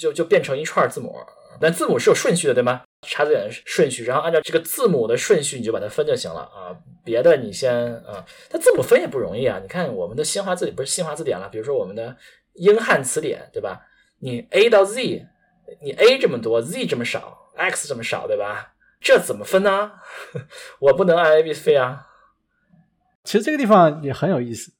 [0.00, 1.14] 就就变成一串字母。
[1.60, 2.82] 但字母是有顺序的，对吗？
[3.06, 6.74] 查字典顺序，然后按照这个字母的顺序你就把它分就行了啊。
[7.04, 9.60] 别的你先啊，它字母分也不容易啊。
[9.62, 12.16] 你看我们的新华字典不是新华字典了，比如说我们的
[12.54, 13.80] 英汉词典，对吧？
[14.18, 15.24] 你 A 到 Z，
[15.80, 17.39] 你 A 这么多，Z 这么少。
[17.60, 18.74] X 这么少，对吧？
[19.00, 19.92] 这怎么分呢？
[20.80, 22.06] 我不能按 A、B、C 啊。
[23.24, 24.72] 其实这个地方也很有意思。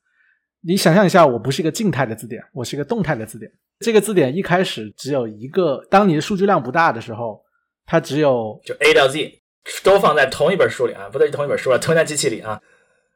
[0.62, 3.50] 你想象一下，我不是一个静态的字典，我是一个动态的字典。
[3.78, 7.42] 这个字典一开始只有一个，当你的数据量不大的时候，
[7.86, 9.42] 它只有就 a 到 z
[9.82, 12.60] 都放在同一本书里啊，不对，同一本书了，同一台机器里啊。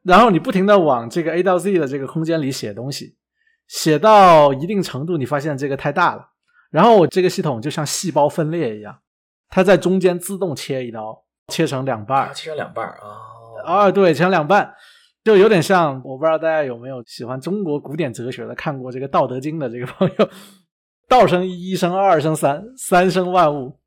[0.04, 3.16] 然后你不停的往这个 a 到 z 的这个空间里写东西，
[3.68, 6.30] 写到一定程度，你发现这个太大了，
[6.70, 8.98] 然后我这个系统就像细胞分裂一样。
[9.54, 13.22] 它在中间自动切一刀，切成两半切成两半啊
[13.64, 14.74] 啊，对，切成两半，
[15.22, 20.28] 就有点像，我不知道大家有没有喜欢中国古典哲学的，看过这个《道德经》的这个朋友，
[21.08, 23.78] 道生一，一生二，生三，三生万物，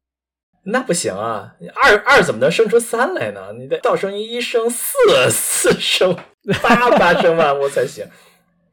[0.64, 3.52] 那不行啊，二二怎么能生出三来呢？
[3.60, 4.96] 你得道生一，一生四，
[5.30, 6.16] 四生
[6.64, 8.06] 八，八生万物才行。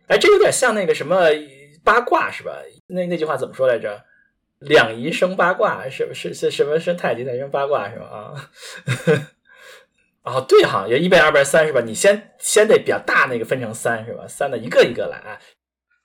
[0.06, 1.16] 哎，这有点像那个什么
[1.82, 2.52] 八卦是吧？
[2.86, 4.00] 那那句话怎么说来着？
[4.64, 8.06] 两仪生八卦，是不是是什么生太极再生八卦是吧？
[8.06, 8.34] 啊，
[10.22, 11.80] 哦 对哈，也一倍二倍三是吧？
[11.80, 14.26] 你先先得比较大那个分成三是吧？
[14.26, 15.38] 三的一个一个来啊。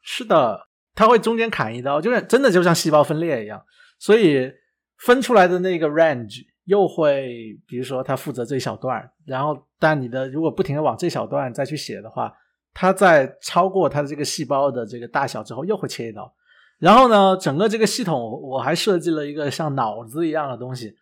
[0.02, 3.64] 是的，它会中间砍一刀，就是真的就像细胞分裂一样，
[4.00, 4.52] 所以
[4.98, 12.34] 分出来的那个 range 又会，比如说它负责这一小段，然后但你的如果不停的往这小段再去写的话，
[12.74, 16.34] 它在超过它的这个细胞的这个大小之后，又会切一刀。
[16.80, 20.96] 然后呢，整个这个系统我还设计了一个像脑子一样的东西。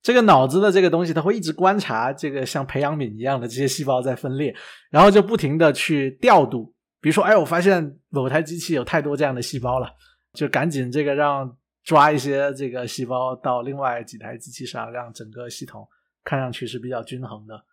[0.00, 4.54] 这个脑子的这个东西，它会一直观察这个像培养皿一样的这些细胞在分裂，
[4.90, 6.74] 然后就不停的去调度。
[7.00, 9.88] 比如说，哎，我发现某台机器有太多这样的细胞了，
[10.34, 15.88] 就赶紧这个让抓一些这个细胞到另外几台机器上，让整个系统
[16.22, 17.64] 看上去是比较均衡的。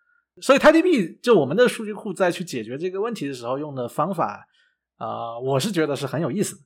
[0.42, 4.48] 所以，TiDB 就我们的数据库在去解决这个问题的时候用的方法，
[4.96, 6.62] 啊，我是觉得是很有意思的。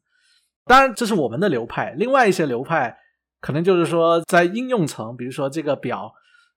[0.65, 1.93] 当然，这是我们的流派。
[1.97, 2.97] 另外一些流派，
[3.39, 6.11] 可能就是说，在应用层，比如说这个表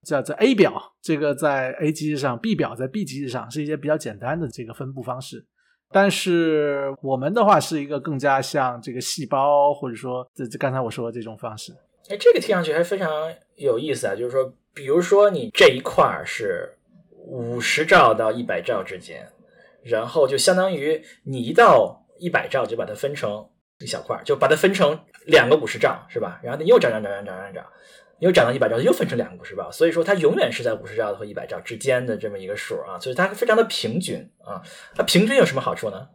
[0.07, 5.45] 叫做 A 表，这个在 A 机制上；B 表在 B 机制上，是一些比较简单的这个分布方式。
[5.91, 11.75] 但是我们的话是一个更加像这个细胞，或者说这这刚才我说的这种方式。
[12.09, 13.11] 哎，这个听上去还非常
[13.57, 14.15] 有意思啊！
[14.15, 16.75] 就是说，比如说你这一块是
[17.27, 19.29] 五十兆到一百兆之间，
[19.83, 23.47] 然后就相当于你一到一百兆就把它分成。
[23.81, 26.41] 一小块就把它分成两个五十兆，是吧？
[26.43, 27.65] 然后你又涨涨涨涨涨涨涨，
[28.19, 34.61] 又涨到一百兆，又分成两个五十兆，所以说它永远是在五十兆和一百兆之间的这么一个数啊，所以它非常的平均啊。
[34.97, 36.09] 那平均有什么好处呢？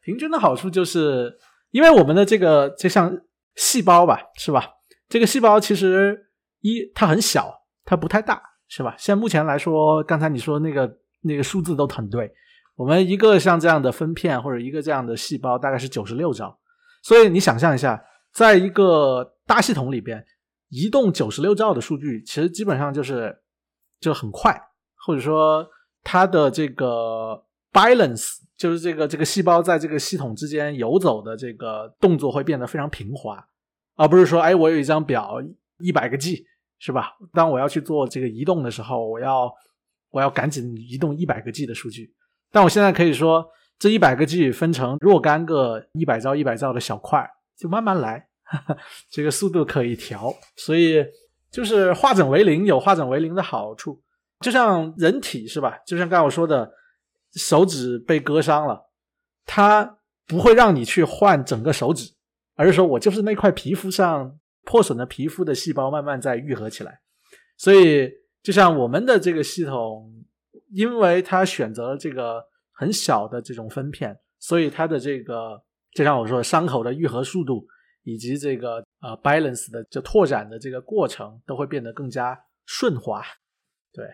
[0.00, 1.38] 平均的好处就是，
[1.70, 3.14] 因为我们的这个就像
[3.56, 4.70] 细胞吧，是吧？
[5.08, 6.18] 这个细胞其实
[6.60, 8.94] 一它很小，它不太大，是吧？
[8.98, 10.90] 现在目前来说，刚才你说那个
[11.20, 12.32] 那个数字都很对，
[12.74, 16.58] 我们一个像这样的分片或者一个这样的细胞大概是九十六兆。
[17.02, 20.24] 所以你想象一下，在一个大系统里边，
[20.68, 23.36] 移动九十六兆的数据，其实基本上就是
[24.00, 24.58] 就很快，
[25.04, 25.66] 或者说
[26.02, 33.44] 它的这个 balance，就是这个这个细胞在这个系统之间游走的这个动作会变得非常平滑，
[33.96, 35.42] 而不是说，哎，我有一张表
[35.78, 36.46] 一百个 G
[36.78, 37.12] 是吧？
[37.32, 39.52] 当我要去做这个移动的时候，我要
[40.10, 42.14] 我要赶紧移动一百个 G 的数据，
[42.50, 43.46] 但我现在可以说，
[43.82, 48.28] 这一百个 G 分成若干个一百兆一百兆的小块，就慢慢来，
[49.10, 51.04] 这个速度可以调，所以
[51.50, 54.00] 就是化整为零有化整为零的好处，
[54.38, 55.78] 就像人体是吧？
[55.84, 56.72] 就像刚才我说的。
[57.34, 58.90] 手指被割伤了，
[59.46, 62.12] 它不会让你去换整个手指，
[62.56, 67.00] 而是说我就是那块皮肤上破损的皮肤的细胞慢慢在愈合起来。
[67.56, 68.10] 所以，
[68.42, 70.12] 就像我们的这个系统，
[70.74, 75.62] 因为它选择了这个很小的这种分片，所以它的这个
[75.94, 77.66] 就像我说，伤口的愈合速度
[78.02, 83.22] 以及这个呃 balance 的就拓展的这个过程都会变得更加顺滑。
[83.92, 84.04] 对。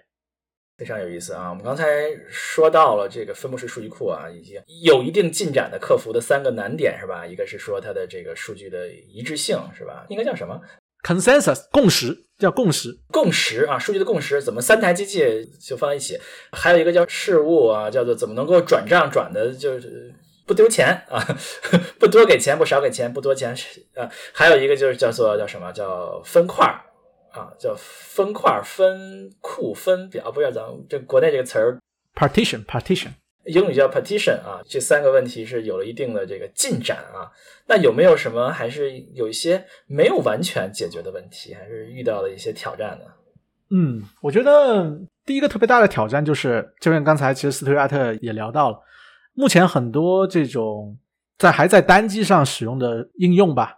[0.76, 1.50] 非常有意思啊！
[1.50, 1.84] 我们刚才
[2.28, 7.26] 说到了这个分布式数据库啊，已经有一定进展的克服的三个难点是吧？
[7.26, 10.06] 一个是说它的这个数据的一致性是吧？
[10.08, 10.56] 应该叫什么
[11.02, 16.18] ？consensus 共识叫共识共识啊，数据的共识怎么三台机器就放在一起？
[16.52, 20.14] 还有一个叫事务啊，叫做怎么能够转账转的就是
[20.46, 21.18] 不丢钱啊，
[21.98, 23.54] 不多给钱不少给钱不多钱
[23.94, 26.82] 啊，还有一个就是叫做叫什么叫分块儿。
[27.30, 31.78] 啊，叫分块、分库、分表，不知道咱们这国内这个词儿
[32.16, 33.10] ，partition，partition，
[33.48, 34.62] 英语叫 partition 啊。
[34.64, 37.28] 这三个问题是有了一定的这个进展啊。
[37.66, 43.04] 那有没有什么还是有一些没有完全解决的问题，还是遇到了一些挑战呢？
[43.70, 48.78] 嗯，我觉得第一个特别大的挑战就是，就像刚才其实斯图亚特也聊到了，
[49.34, 50.96] 目前很多这种
[51.36, 53.74] 在还在单机上使用的应用吧。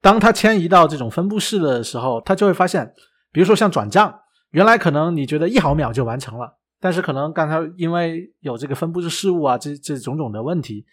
[0.00, 2.92] 当它迁移到这种分布式的时候，它就会发现，
[3.30, 4.12] 比如说像转账，
[4.50, 10.84] 原来可能你觉得一毫秒就完成了，但是可能刚才因为有这个分布式事务啊，这这种种的问题，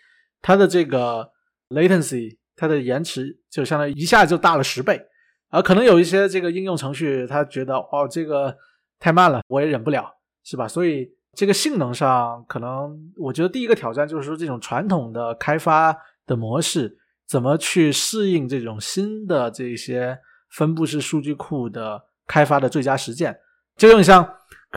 [0.41, 1.31] 它的这个
[1.69, 5.01] latency，它的延迟就相当于一下就大了十倍，
[5.49, 8.55] 而可能有一些这个应用程序，它觉得哦这个
[8.99, 10.13] 太慢了，我也忍不了，
[10.43, 10.67] 是吧？
[10.67, 16.97] 所以这个性能上，可能我觉得第一个挑战就是说这种传统的开发的模式。
[17.27, 20.17] 怎么去适应这种新的这些
[20.49, 23.38] 分布式数据库的开发的最佳实践？
[23.75, 24.25] 就用像，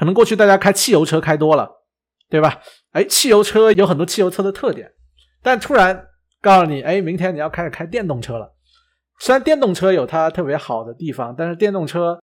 [0.00, 1.70] 可能过去大家开汽油车开多了，
[2.30, 2.58] 对吧？
[2.92, 4.90] 哎，汽油车有很多汽油车的特点，
[5.42, 6.06] 但突然
[6.40, 8.50] 告诉你，哎，明天你要开始开电动车了。
[9.18, 12.18] 虽然电动车有它特别好的地方，但是电动车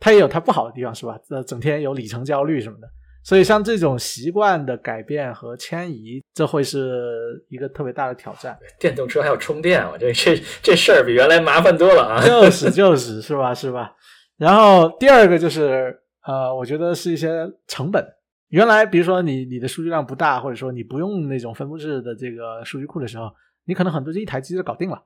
[0.00, 1.18] 它也有它不好的地方，是吧？
[1.28, 2.88] 这整天有里程焦虑什么的。
[3.22, 8.58] 所以，像这种习惯的改变和迁移，这会是一个特别大的挑战。
[8.80, 12.24] 电动车还要充电，我这这这事儿比原来麻烦多了啊！
[12.24, 13.92] 就是就是是吧是吧？
[14.38, 15.94] 然后第二个就是
[16.28, 18.06] 呃，我觉得是一些成本。
[18.48, 23.30] 原来比如说你你的数据量不大，或者说你不用那种分布式的这个数据库的时候，
[23.64, 25.02] 你可能很多就一台机就搞定了。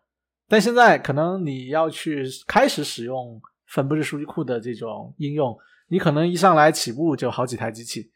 [0.49, 5.57] 但现在可能你要去开始使用分布式数据库的这种应用。
[5.87, 8.11] 你可能一上来起步就好几台机器，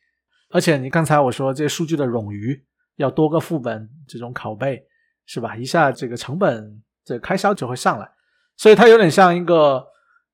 [0.51, 2.61] 而且你刚才我说这些数据的冗余
[2.97, 4.85] 要多个副本这种拷贝
[5.27, 5.57] 是吧？
[5.57, 8.11] 一下这个成本这开销就会上来，
[8.57, 9.87] 所以它有点像一个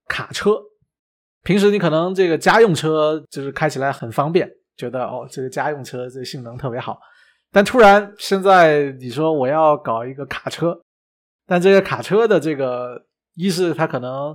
[0.09, 0.57] 卡车。
[1.43, 6.99] 平时你可能这个家用车就是开起来很方便，觉得哦这个家用车这性能特别好，
[7.51, 10.81] 但突然现在你说我要搞一个卡车，
[11.47, 14.35] 但这个卡车的这个一是它可能。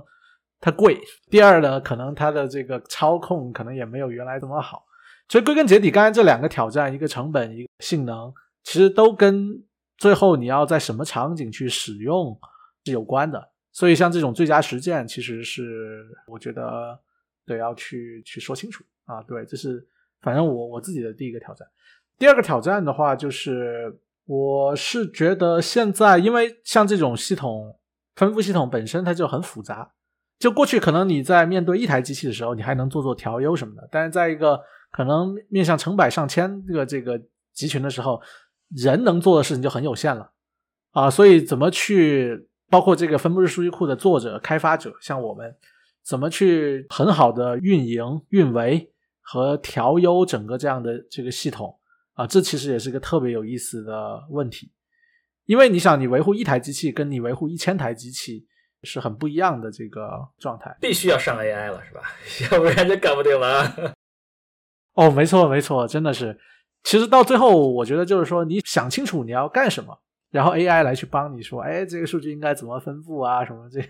[0.60, 0.98] 它贵，
[1.30, 4.82] 第二呢，可能它的这个操控可能也没有原来这么好，
[5.28, 8.34] 所以归根结底，刚才这两个挑战，一个成本，一个性能，
[8.64, 9.50] 其实都跟
[9.98, 12.36] 最后你要在什么场景去使用
[12.84, 13.40] 是有关的。
[13.78, 16.98] 所以像这种最佳实践，其实是我觉得
[17.46, 19.22] 对要去去说清楚啊。
[19.22, 19.86] 对，这是
[20.20, 21.64] 反正我我自己的第一个挑战。
[22.18, 27.78] 第二个挑战的话，就是我是觉得现在，因为像这种系统
[28.16, 29.92] 分布系统本身它就很复杂。
[30.40, 34.60] 就过去可能你在面对一台机器的时候，你还能做做调优什么的，但是在一个
[34.90, 37.16] 可能面向成百上千个这个
[37.52, 38.20] 集群的时候，
[38.70, 40.32] 人能做的事情就很有限了
[40.90, 41.08] 啊。
[41.08, 45.54] 所以怎么去包括这个分布式数据库的作者、开发者，像我们
[46.02, 51.78] 怎么去很好的运营、运维和调优整个这样的这个系统
[52.14, 52.26] 啊？
[52.26, 54.72] 这其实也是一个特别有意思的问题，
[55.46, 58.46] 因为你想，你维护一台机器，跟你维护一千台机器。
[58.84, 60.08] 是很不一样的这个
[60.38, 62.00] 状态，必须要上 AI 了，是吧？
[62.52, 63.92] 要不然就搞不定了。
[64.94, 66.38] 哦，没错，没错，真的是。
[66.84, 69.98] 其实到最后，我觉得就是说，你想清楚你要干什么，
[70.30, 73.80] 然后 AI 来去帮你说，哎，这个数据应该怎么分布啊，什么这？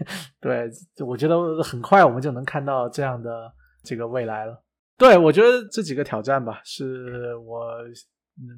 [0.40, 0.70] 对，
[1.04, 4.62] 我觉得很快我们就能看到这样的这个未来了。
[4.96, 7.72] 对，我觉得这几个挑战吧，是我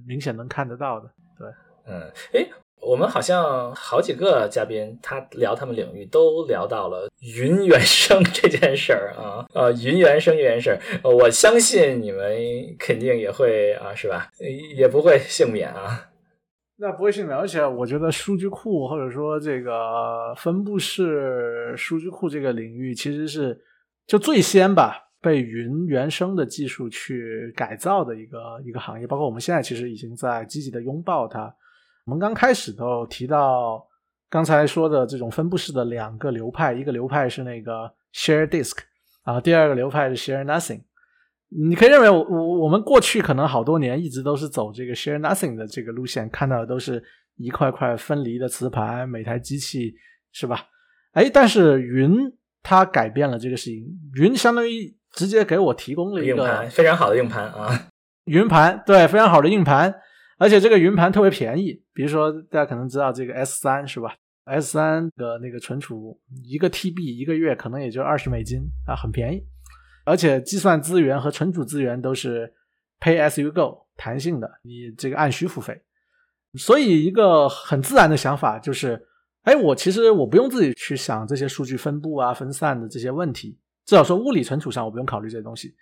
[0.06, 1.10] 明显能看得到的。
[1.38, 1.48] 对，
[1.86, 2.50] 嗯，诶，
[2.82, 12.36] 我们好像好几个嘉宾，他聊他们领域都聊到了云原生这件事儿啊，呃，云原生这件事儿，我相信你们
[12.78, 14.30] 肯定也会啊，是吧？
[14.76, 16.09] 也不会幸免啊。
[16.82, 23.54] 那不会幸免，而且我觉得数据库或者说这个分布式数据库这个领域，其实是
[24.06, 31.54] 就最先吧被云原生的技术去改造的一个一个行业，包括我们现在其实已经在积极的拥抱它。
[32.06, 33.86] 我们刚开始都提到
[34.30, 38.78] 刚才说的这种分布式的两个流派，一个流派是那个 Share Disk
[39.24, 40.80] 啊，第二个流派是 Share Nothing。
[41.50, 47.02] 你可以认为我我我们过去可能好多年一直都是走这个 Share Nothing 的这个路线，看到的都是
[47.36, 49.94] 一块块分离的磁盘，每台机器
[50.32, 50.64] 是吧？
[51.12, 52.16] 哎，但是云
[52.62, 53.84] 它改变了这个事情，
[54.14, 57.88] 云相当于直接给我提供了一个非常好的硬盘啊，
[58.26, 59.92] 云盘对，非常好的硬盘。
[60.38, 69.44] 而且这个云盘特别便宜，比如说大家可能知道这个 S 三是吧？S 三的那个存储一个 TB 一个月可能也就二十美金啊，很便宜。
[70.04, 72.52] 而且计算资源和存储资源都是
[73.00, 75.82] Pay as you go 弹性的，你这个按需付费。
[76.54, 79.06] 所以一个很自然的想法就是，
[79.42, 85.74] 哎，我其实我不用自己去想这些数据分布啊、分散的这些问题，至少说物理存储上我不用考虑这些东西，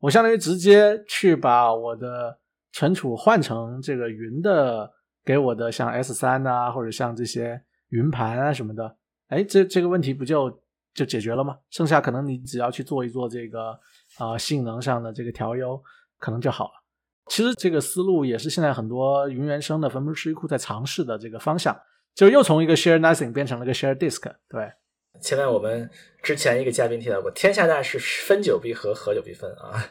[0.00, 2.38] 我相当于直接去把我的。
[2.72, 4.92] 存储换成这个云的，
[5.24, 7.58] 给我的像 S 三啊，或者像这些
[7.88, 8.94] 云盘啊什么的，
[9.28, 10.50] 哎，这这个问题不就
[10.96, 11.58] 就解决了嘛？
[11.70, 13.78] 剩下可能你只要去做一做这个
[14.16, 15.80] 啊性能上的这个调优，
[16.18, 16.70] 可能就好了。
[17.28, 21.76] 其实这个思路也是现在很多云原生的分布式数据库在尝试的这个方向，
[22.14, 24.32] 就又从一个 share nothing 变成了一个 share disk。
[24.48, 24.72] 对，
[25.20, 25.90] 前面我们
[26.22, 29.90] 之前一个嘉宾提到过，天下大事分久必合，合久必分啊。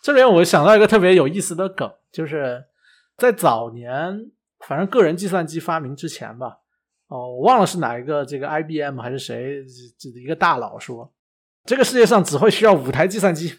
[0.00, 2.64] 这边我想到一个特别有意思的梗，就是
[3.18, 4.30] 在早年，
[4.66, 6.60] 反正个人计算机发明之前吧，
[7.10, 9.62] 哦，我忘了是哪一个这个 IBM 还是谁，
[9.98, 11.12] 这一个大佬说，
[11.64, 13.52] 这个世界上只会需要五台计算机，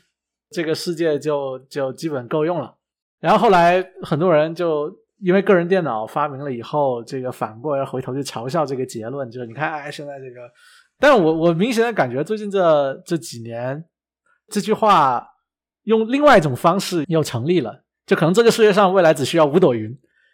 [0.50, 2.76] 这个世界就就基本够用了。
[3.20, 10.50] 然后后来很多人就因为个人电脑发明了以后，这个反过来回头去嘲笑这个结论，就是你看，哎，现在这个，
[10.98, 13.86] 但我我明显的感觉最近这这几年
[14.50, 15.28] 这句话。
[15.86, 19.92] 用另外一种方式又成立了，就可能这个世界上未来只需要五朵云，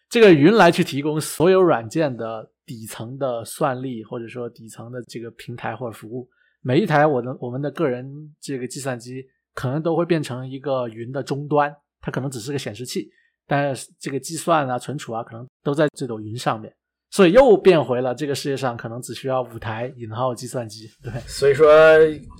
[0.09, 6.29] 这个云来去提供所有软件的底层的算力，或者说底层的这个平台或者服务。
[6.61, 8.09] 每一台我的我们的个人
[8.41, 13.09] 这个计算机可能都会变成一个云的终端，它可能只是个显示器，
[13.45, 16.73] 但是这个计算啊、存储啊，可能都在这朵云上面。
[17.09, 20.89] 所以又变回了这个世界上可能只需要五台引号计算机。
[21.01, 21.69] 对，所以说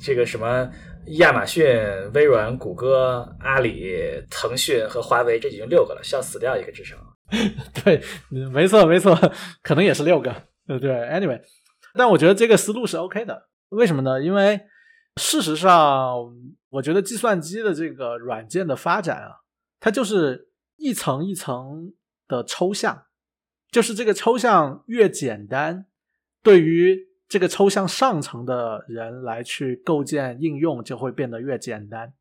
[0.01, 0.69] 这个什么。
[1.19, 1.65] 亚马逊、
[2.13, 3.95] 微软、谷歌、阿里、
[4.29, 6.97] 腾讯和华为，这已经六个了，需要死掉一个至少。
[7.83, 8.01] 对，
[8.51, 9.15] 没错没错，
[9.61, 10.33] 可能也是六个。
[10.65, 11.41] 对对，anyway，
[11.93, 13.49] 但我觉得这个思路是 OK 的。
[13.69, 14.21] 为什么呢？
[14.21, 14.61] 因为
[15.17, 16.15] 事实上，
[16.69, 19.31] 我觉得计算机的这个软件的发展啊，
[19.79, 21.93] 它就是一层一层
[22.27, 23.05] 的抽象，
[23.71, 25.85] 就是这个抽象越简单，
[26.41, 27.07] 对于。
[27.29, 32.13] 这个抽象上层的人来去构建应用，就会变得越简单，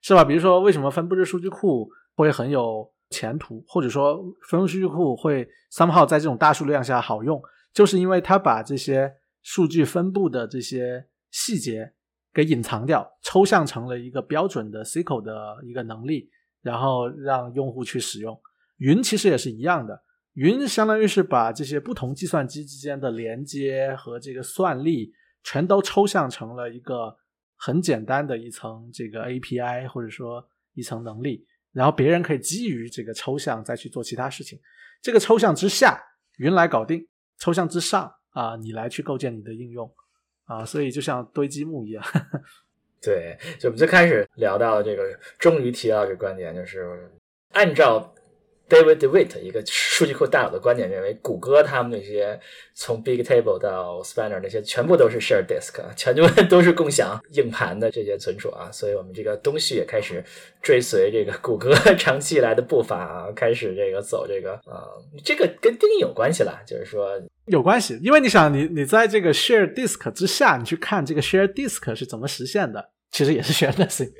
[0.00, 0.24] 是吧？
[0.24, 7.40] 比如说，为什么分布式数据库会很有前途，或者说分布式数据库会 somehow 在这种大数量下好用，
[7.72, 11.92] 就是因为它把这些数据分布的这些细节
[12.32, 16.30] 给隐藏掉，抽象成了一个标准的 SQL 的一个能力，
[16.62, 18.40] 然后让用户去使用。
[18.78, 20.02] 云其实也是一样的。
[20.34, 25.12] 云相当于是把这些不同计算机之间的连接和这个算力
[25.42, 27.16] 全都抽象成了一个
[27.56, 34.58] 很简单的一层这个 API 或者说一层能力，然后别人可以基于这个抽象再去做其他事情。
[35.02, 36.00] 这个抽象之下，
[36.38, 37.00] 云来搞定；
[37.38, 39.90] 抽象之上啊，你来去构建你的应用
[40.44, 42.04] 啊，所以就像堆积木一样。
[43.00, 47.10] 对，就我们最开始聊到这个，终于提到这个观点，就是
[47.52, 48.14] 按照。
[48.70, 52.38] David DeWitt 一个数据库大佬的观点认为，谷歌他们那些
[52.74, 58.70] 从 Big Table 到 Spanner 那些全部都是 Share Disk，全部 都是共享硬盘的这些存储啊。
[58.72, 60.24] 所以我们这个东西也开始
[60.62, 64.86] 追随这个谷歌 长期以来的步伐啊，开始这个走这个啊，
[65.24, 74.10] 这个跟定义有关系了，就是说有关系，因为你想，你你在这个 Share Disk 之下，你去看这个 Share Disk 是怎么实现的，其实也是 Share Disk。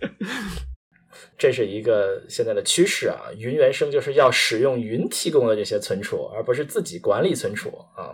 [1.41, 3.17] 这是一个现在的趋势啊！
[3.39, 8.12] 云原生就是要使用云提供的这些存储，而不是自己管理存储啊。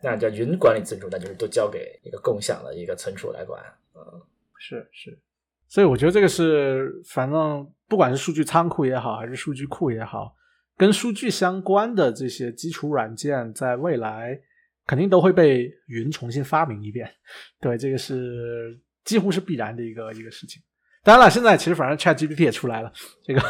[0.00, 3.60] 那叫云管理存储，那就是都交给一个共享的一个存储来管。
[3.96, 4.22] 嗯，
[4.56, 5.18] 是是。
[5.66, 10.36] 所以我觉得这个是，反正不管是数据仓库也好，还是数据库也好，
[10.76, 14.40] 跟数据相关的这些基础软件，在未来
[14.86, 17.10] 肯定都会被云重新发明一遍。
[17.60, 20.62] 对，这个是几乎是必然的一个一个事情。
[21.02, 22.92] 当然了，现在其实反正 Chat GPT 也出来了，
[23.24, 23.40] 这个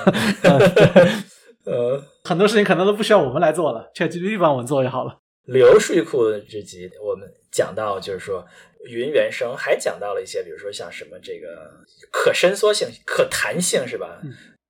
[1.65, 5.19] 呃， 很多事情可能都不需要我们来做了，Chat GPT 帮我们做就好了。
[5.45, 8.47] 流数据库的这集我们讲到，就是说
[8.89, 11.69] 云原生，还讲到了一些，比如说像什么这个
[12.13, 14.21] 可伸缩性、可弹性，是吧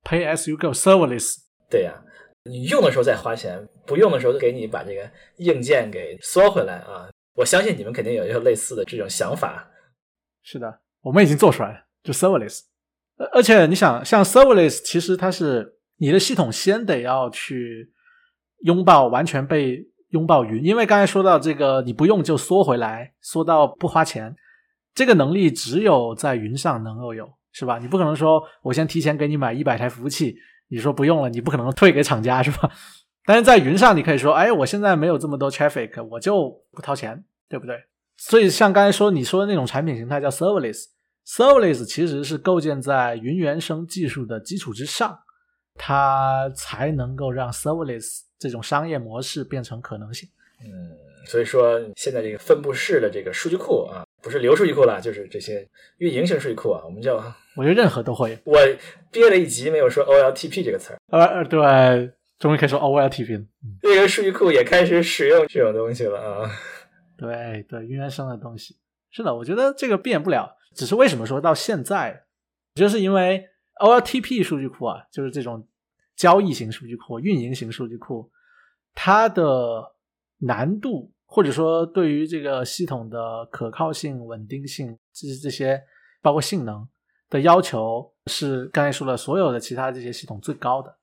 [0.03, 1.35] ？Pay as you go, serverless。
[1.69, 1.93] 对呀、
[2.45, 7.07] 你用的时候再花钱，不用的时候给你把这个硬件给缩回来啊！
[7.35, 9.69] 我相信你们肯定有一个类似的这种想法。
[10.41, 12.61] 是的，我们已经做出来了，就 serverless。
[13.33, 17.91] 而且你想，像 serverless，其实它是你的系统先得要去
[18.63, 24.35] 拥抱完全被拥抱云，因为刚才说到这个，你不用就缩回来，缩到不花钱，
[24.93, 27.77] 这个能力只有在云上能够有，是吧？
[27.79, 30.35] 你不可能说我先提前给你买一百台服务器，
[30.69, 32.71] 你说不用了，你不可能退给厂家，是吧？
[33.25, 37.75] 但是在云上，你可以说，哎，我现在没有这么多 traffic，我就不掏钱，对不对？
[38.17, 40.85] 所以像刚才说你说的那种产品形态叫 serverless。
[41.31, 45.17] Serverless 其实是构建在云原生技术的基础之上，
[45.75, 50.27] 它才能够让 Serverless 这种商业模式变成可能性。
[50.59, 50.91] 嗯，
[51.25, 55.65] 所以说现在这个分布式的这个数据库啊，不是流数据库了，就是这些
[55.99, 57.15] 运营型数据库啊，我们叫
[57.55, 58.37] 我觉得任何都会。
[58.43, 58.57] 我
[59.09, 63.45] 憋了一集没有说 OLTP 这个词儿，呃呃，对，终于可以说 OLTP 了。
[63.63, 66.51] 嗯，这个数据库也开始使用这种东西了啊。
[67.17, 68.75] 对对，云原生的东西
[69.09, 70.57] 是的，我觉得这个变不了。
[70.73, 72.23] 只是为什么说到现在，
[72.75, 73.45] 就是因为
[73.79, 75.67] OLTP 数据库啊，就是这种
[76.15, 78.31] 交易型数据库、运营型数据库，
[78.93, 79.95] 它的
[80.39, 85.81] 难度或者说对于这个系统的可靠性、稳定性，这这些
[86.21, 86.87] 包括性能
[87.29, 90.95] 的要求，是刚才说的所有的其他这些系统最高的。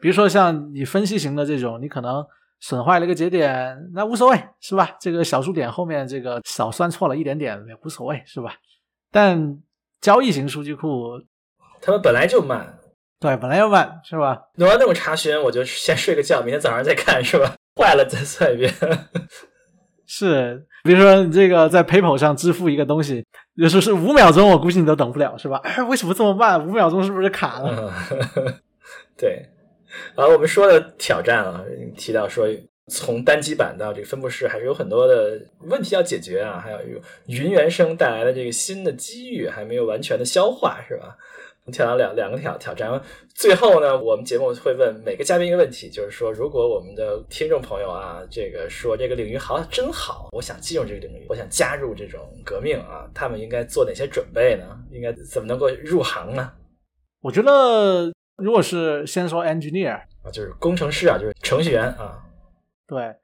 [0.00, 2.24] 比如说像你分析型的这种，你可能
[2.60, 4.96] 损坏了一个节点，那无所谓，是吧？
[5.00, 8.54] 这个小数点后面这个少算错了一点点也无所谓，是吧？
[9.12, 9.58] 但
[10.00, 11.20] 交易型数据库，
[11.80, 12.78] 他们本来就慢，
[13.20, 14.42] 对，本来就慢，是吧？
[14.56, 17.54] 弄完那么查询，我就先睡个觉，明天早上再看，是吧？
[17.78, 18.72] 坏了再算一遍。
[20.06, 23.24] 是，比如说你这个在 PayPal 上支付一个东西，
[23.54, 25.60] 有时候是五秒钟，我估计你都等不了，是吧？
[25.62, 26.66] 哎，为什么这么慢？
[26.66, 27.92] 五秒钟是不是卡了？
[28.36, 28.54] 嗯，
[29.16, 29.48] 对。
[30.16, 31.62] 然后我们说的挑战啊，
[31.96, 32.46] 提到说
[32.92, 36.78] 从单机版到这个分布式，还是有很多的问题要解决啊，还有
[37.26, 41.16] 云原生带来的这个新的机遇还没有完全的消化，是吧？
[41.64, 43.00] 我们挑了两两个挑挑战，
[43.34, 54.64] 最后呢，我们节目会问每个嘉宾一个问题，就是说，如果我们的听众朋友啊，这个说这个领域好真好，我想进入这个领域，我想加入这种革命啊，他们应该做哪些准备呢？
[54.90, 56.52] 应该怎么能够入行呢？
[57.20, 59.92] 我觉得，如果是先说 engineer
[60.24, 62.20] 啊，就是工程师啊，就是程序员啊，
[62.92, 63.16] 对，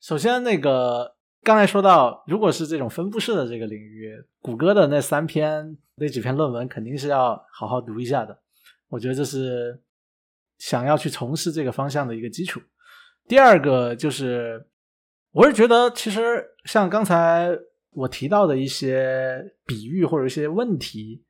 [0.00, 5.76] 首先那个刚才说到，如果是这种分布式的这个领域，谷歌的那三篇。
[6.00, 8.38] 那几篇论文肯定是要好好读一下的，
[8.86, 9.82] 我觉得这是
[10.56, 12.60] 想要去从事这个方向的一个基础。
[13.26, 14.64] 第二个就是，
[15.32, 17.50] 我是觉得其实像刚才
[17.90, 21.24] 我提到的一些比喻或者一些问题，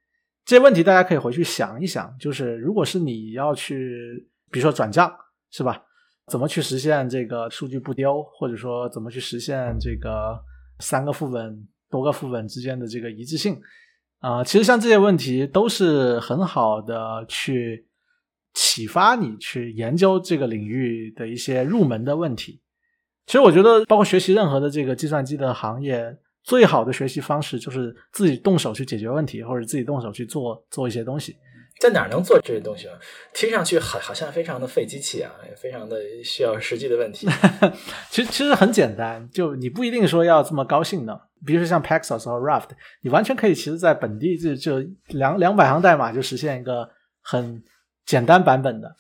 [0.45, 2.15] 这些问题大家可以回去想一想。
[2.21, 5.11] 就是如果是你要去，比如说转账，
[5.51, 5.83] 是吧？
[6.29, 10.39] 怎么去实现这个数据不丢，或者说怎么去实现这个
[10.81, 13.59] 三个副本、多个副本之间的这个一致性？
[14.21, 17.87] 啊、其实像这些问题都是很好的去
[18.55, 22.61] 启发你去研究这个领域的一些入门的问题。
[23.27, 31.37] 其实我觉得，包括学习任何的这个计算机的行业，最好的学习方式就是自己动手去解决问题，或者自己动手去做做一些东西。
[31.81, 32.99] 在哪儿能做这些东西啊？
[33.33, 37.29] 听上去好好像非常的费机器啊，也非常的需要实际的问题。
[38.11, 41.19] 其实其实很简单，就你不一定说要这么高性能。
[41.47, 42.71] 比如说像 Paxos 或 Raft，
[43.03, 46.89] 你完全可以其实在本地就就两两百行代码就实现一个
[47.23, 47.63] 很
[48.05, 48.93] 简单版本的，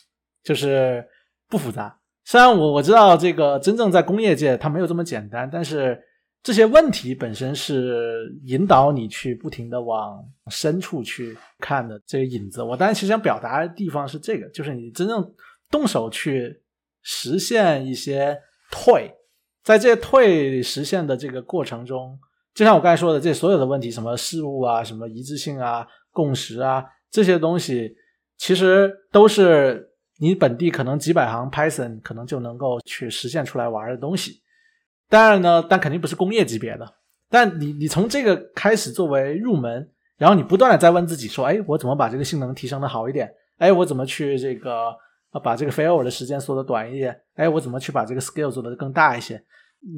[0.44, 1.04] 就是
[1.48, 1.98] 不复杂。
[2.24, 6.00] 虽然我我知道这个真正在工业界它没有这么简单，但是
[6.42, 12.62] 这些问题本身是引导你去不停的往深处去看的这个引子。
[12.62, 15.34] 我当然其实想表达的地方是这个，就是你真正
[15.70, 16.62] 动手去
[17.02, 18.38] 实现一些
[18.70, 19.10] 退，
[19.62, 22.18] 在这些退实现的这个过程中。
[22.54, 27.94] 就像我刚才说的，这所有的问题，什么事物啊，什么一致性啊、共识啊，这些东西，
[28.36, 34.40] 其实都是你本地可能几百行 Python 可能就能够去实现出来玩的东西。
[35.08, 36.94] 当然呢，但肯定不是工业级别的。
[37.30, 43.30] 但你你从这个开始作为入门，然后你不断的在问自己说，哎，我怎么把这个性能提升的好一点？
[43.58, 44.94] 哎，我怎么去这个
[45.42, 49.42] 把这个 failure 的时间缩得短一点，哎，我怎么去把这个 scale 做的更大一些？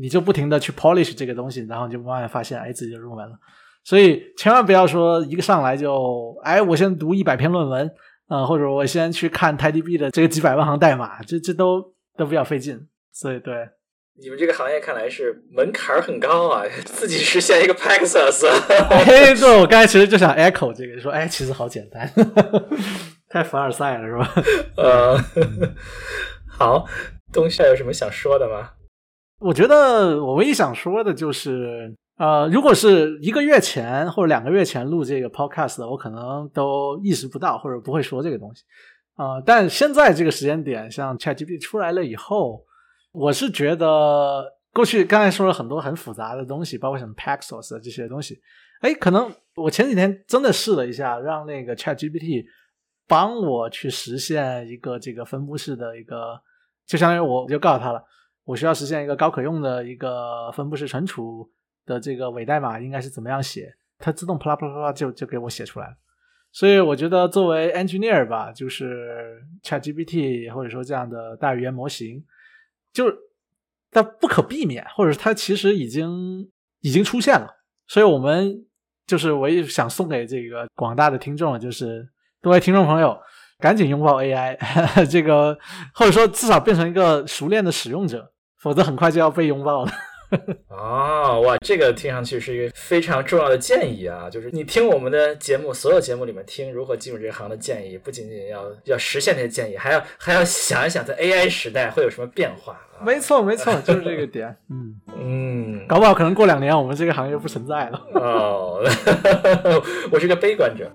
[0.01, 3.39] 你就不停的去 polish 这个东西，然后你就慢慢发现，哎，自己就入门了。
[3.83, 7.91] 所以千万不要说一个上来就，哎，我先读一百篇论文，
[8.29, 11.83] 呃，或者我先去看 TiDB 的这个几百万行代码，这这都
[12.17, 12.87] 都比较费劲。
[13.13, 13.69] 所以对，
[14.23, 18.47] 你们这个行业看来是门槛很高啊，自己实现一个 Paxos。
[18.91, 22.13] 哎，对我刚才其实就想 echo 这个，说，哎，其实好简单，
[23.31, 24.35] 太凡尔赛了，是吧？
[24.77, 25.19] 呃，
[26.51, 26.85] 好，
[27.33, 28.73] 东夏有什么想说的吗？
[29.41, 38.65] 我觉得我唯一想说的就是，呃，如果是一个月前或者两个月前录这个 podcast，我可能都意识不到或者不会说这个东西，
[39.17, 42.63] 啊，但现在这个时间点，像 ChatGPT 出来了以后，
[43.13, 48.41] 我是觉得过去刚才说了很多很复杂的东西，包括什么 Paxos 这些东西，
[48.81, 52.45] 哎，可能我前几天真的试了一下，让那个 ChatGPT
[53.09, 56.41] 帮我去实现一个这个分布式的一个，
[56.87, 58.05] 就相当于我就告诉他了。
[58.45, 61.49] 我需要实现一个高可用的一个分布式存储
[61.87, 63.73] 的这个伪代码应该是怎么样写？
[63.99, 65.95] 它自动啪啦啪啦啪啦就就给我写出来了。
[66.53, 72.25] 所以我觉得作为 engineer 吧，就是 ChatGPT 或者说这样的大语言模型，
[72.93, 73.17] 就是
[73.91, 76.51] 它不可避免，或者它其实已经
[76.81, 77.49] 已经出现了。
[77.87, 78.65] 所以我们
[79.07, 82.09] 就是我也想送给这个广大的听众，就是
[82.41, 83.19] 各位听众朋友。
[83.63, 84.57] 赶紧拥抱 AI，
[85.05, 85.59] 这个
[85.93, 89.93] 或者说至少变成一个熟练的使用者，否则很快就要被拥抱了。
[90.69, 94.29] 哦，哇，这个听上去是一个非常重要的建议啊！
[94.31, 102.81] 就是你听我们的节目，所有节目里面听如何进入这行的建议，不仅仅要要实现这些建议，还要还要想一想在 AI 时代会有什么变化。
[103.03, 104.55] 没错，没错，就是这个点。
[104.71, 108.01] 嗯 嗯，搞不好可能过两年我们这个行业就不存在了。
[108.15, 108.83] 哦，
[110.13, 110.91] 我是个悲观者，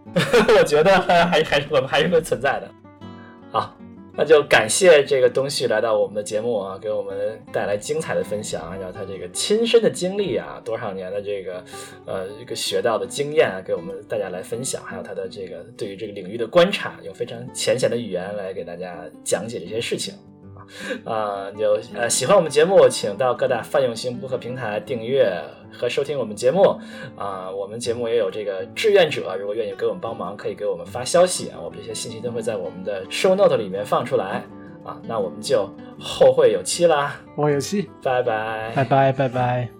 [0.57, 2.71] 我觉得还还是我们还是会存在的。
[3.51, 3.75] 好。
[4.17, 11.63] 那就感谢这个东旭来到我们的节目啊，给我们带来精彩的分享，然后他这个亲身的经历啊，多少年的这个
[12.05, 20.13] 呃一个学到的经验啊，给我们大家来分享，还有他的这个对于这个领域的观察，用非常浅显的语言来给大家讲解这些事情。
[21.03, 25.31] 啊，有呃喜欢我们节目，请到各大泛用型播客平台订阅
[25.71, 26.63] 和收听我们节目。
[27.15, 34.43] 啊，我们节目也有这个志愿者，如果愿意给我们帮忙，可以给我们发消息啊，我们这些信息都会在我们的 show note 里面放出来。
[34.83, 35.67] 啊，那我们就
[35.99, 39.74] 后会有期啦，后会有期，拜拜，拜拜，拜拜。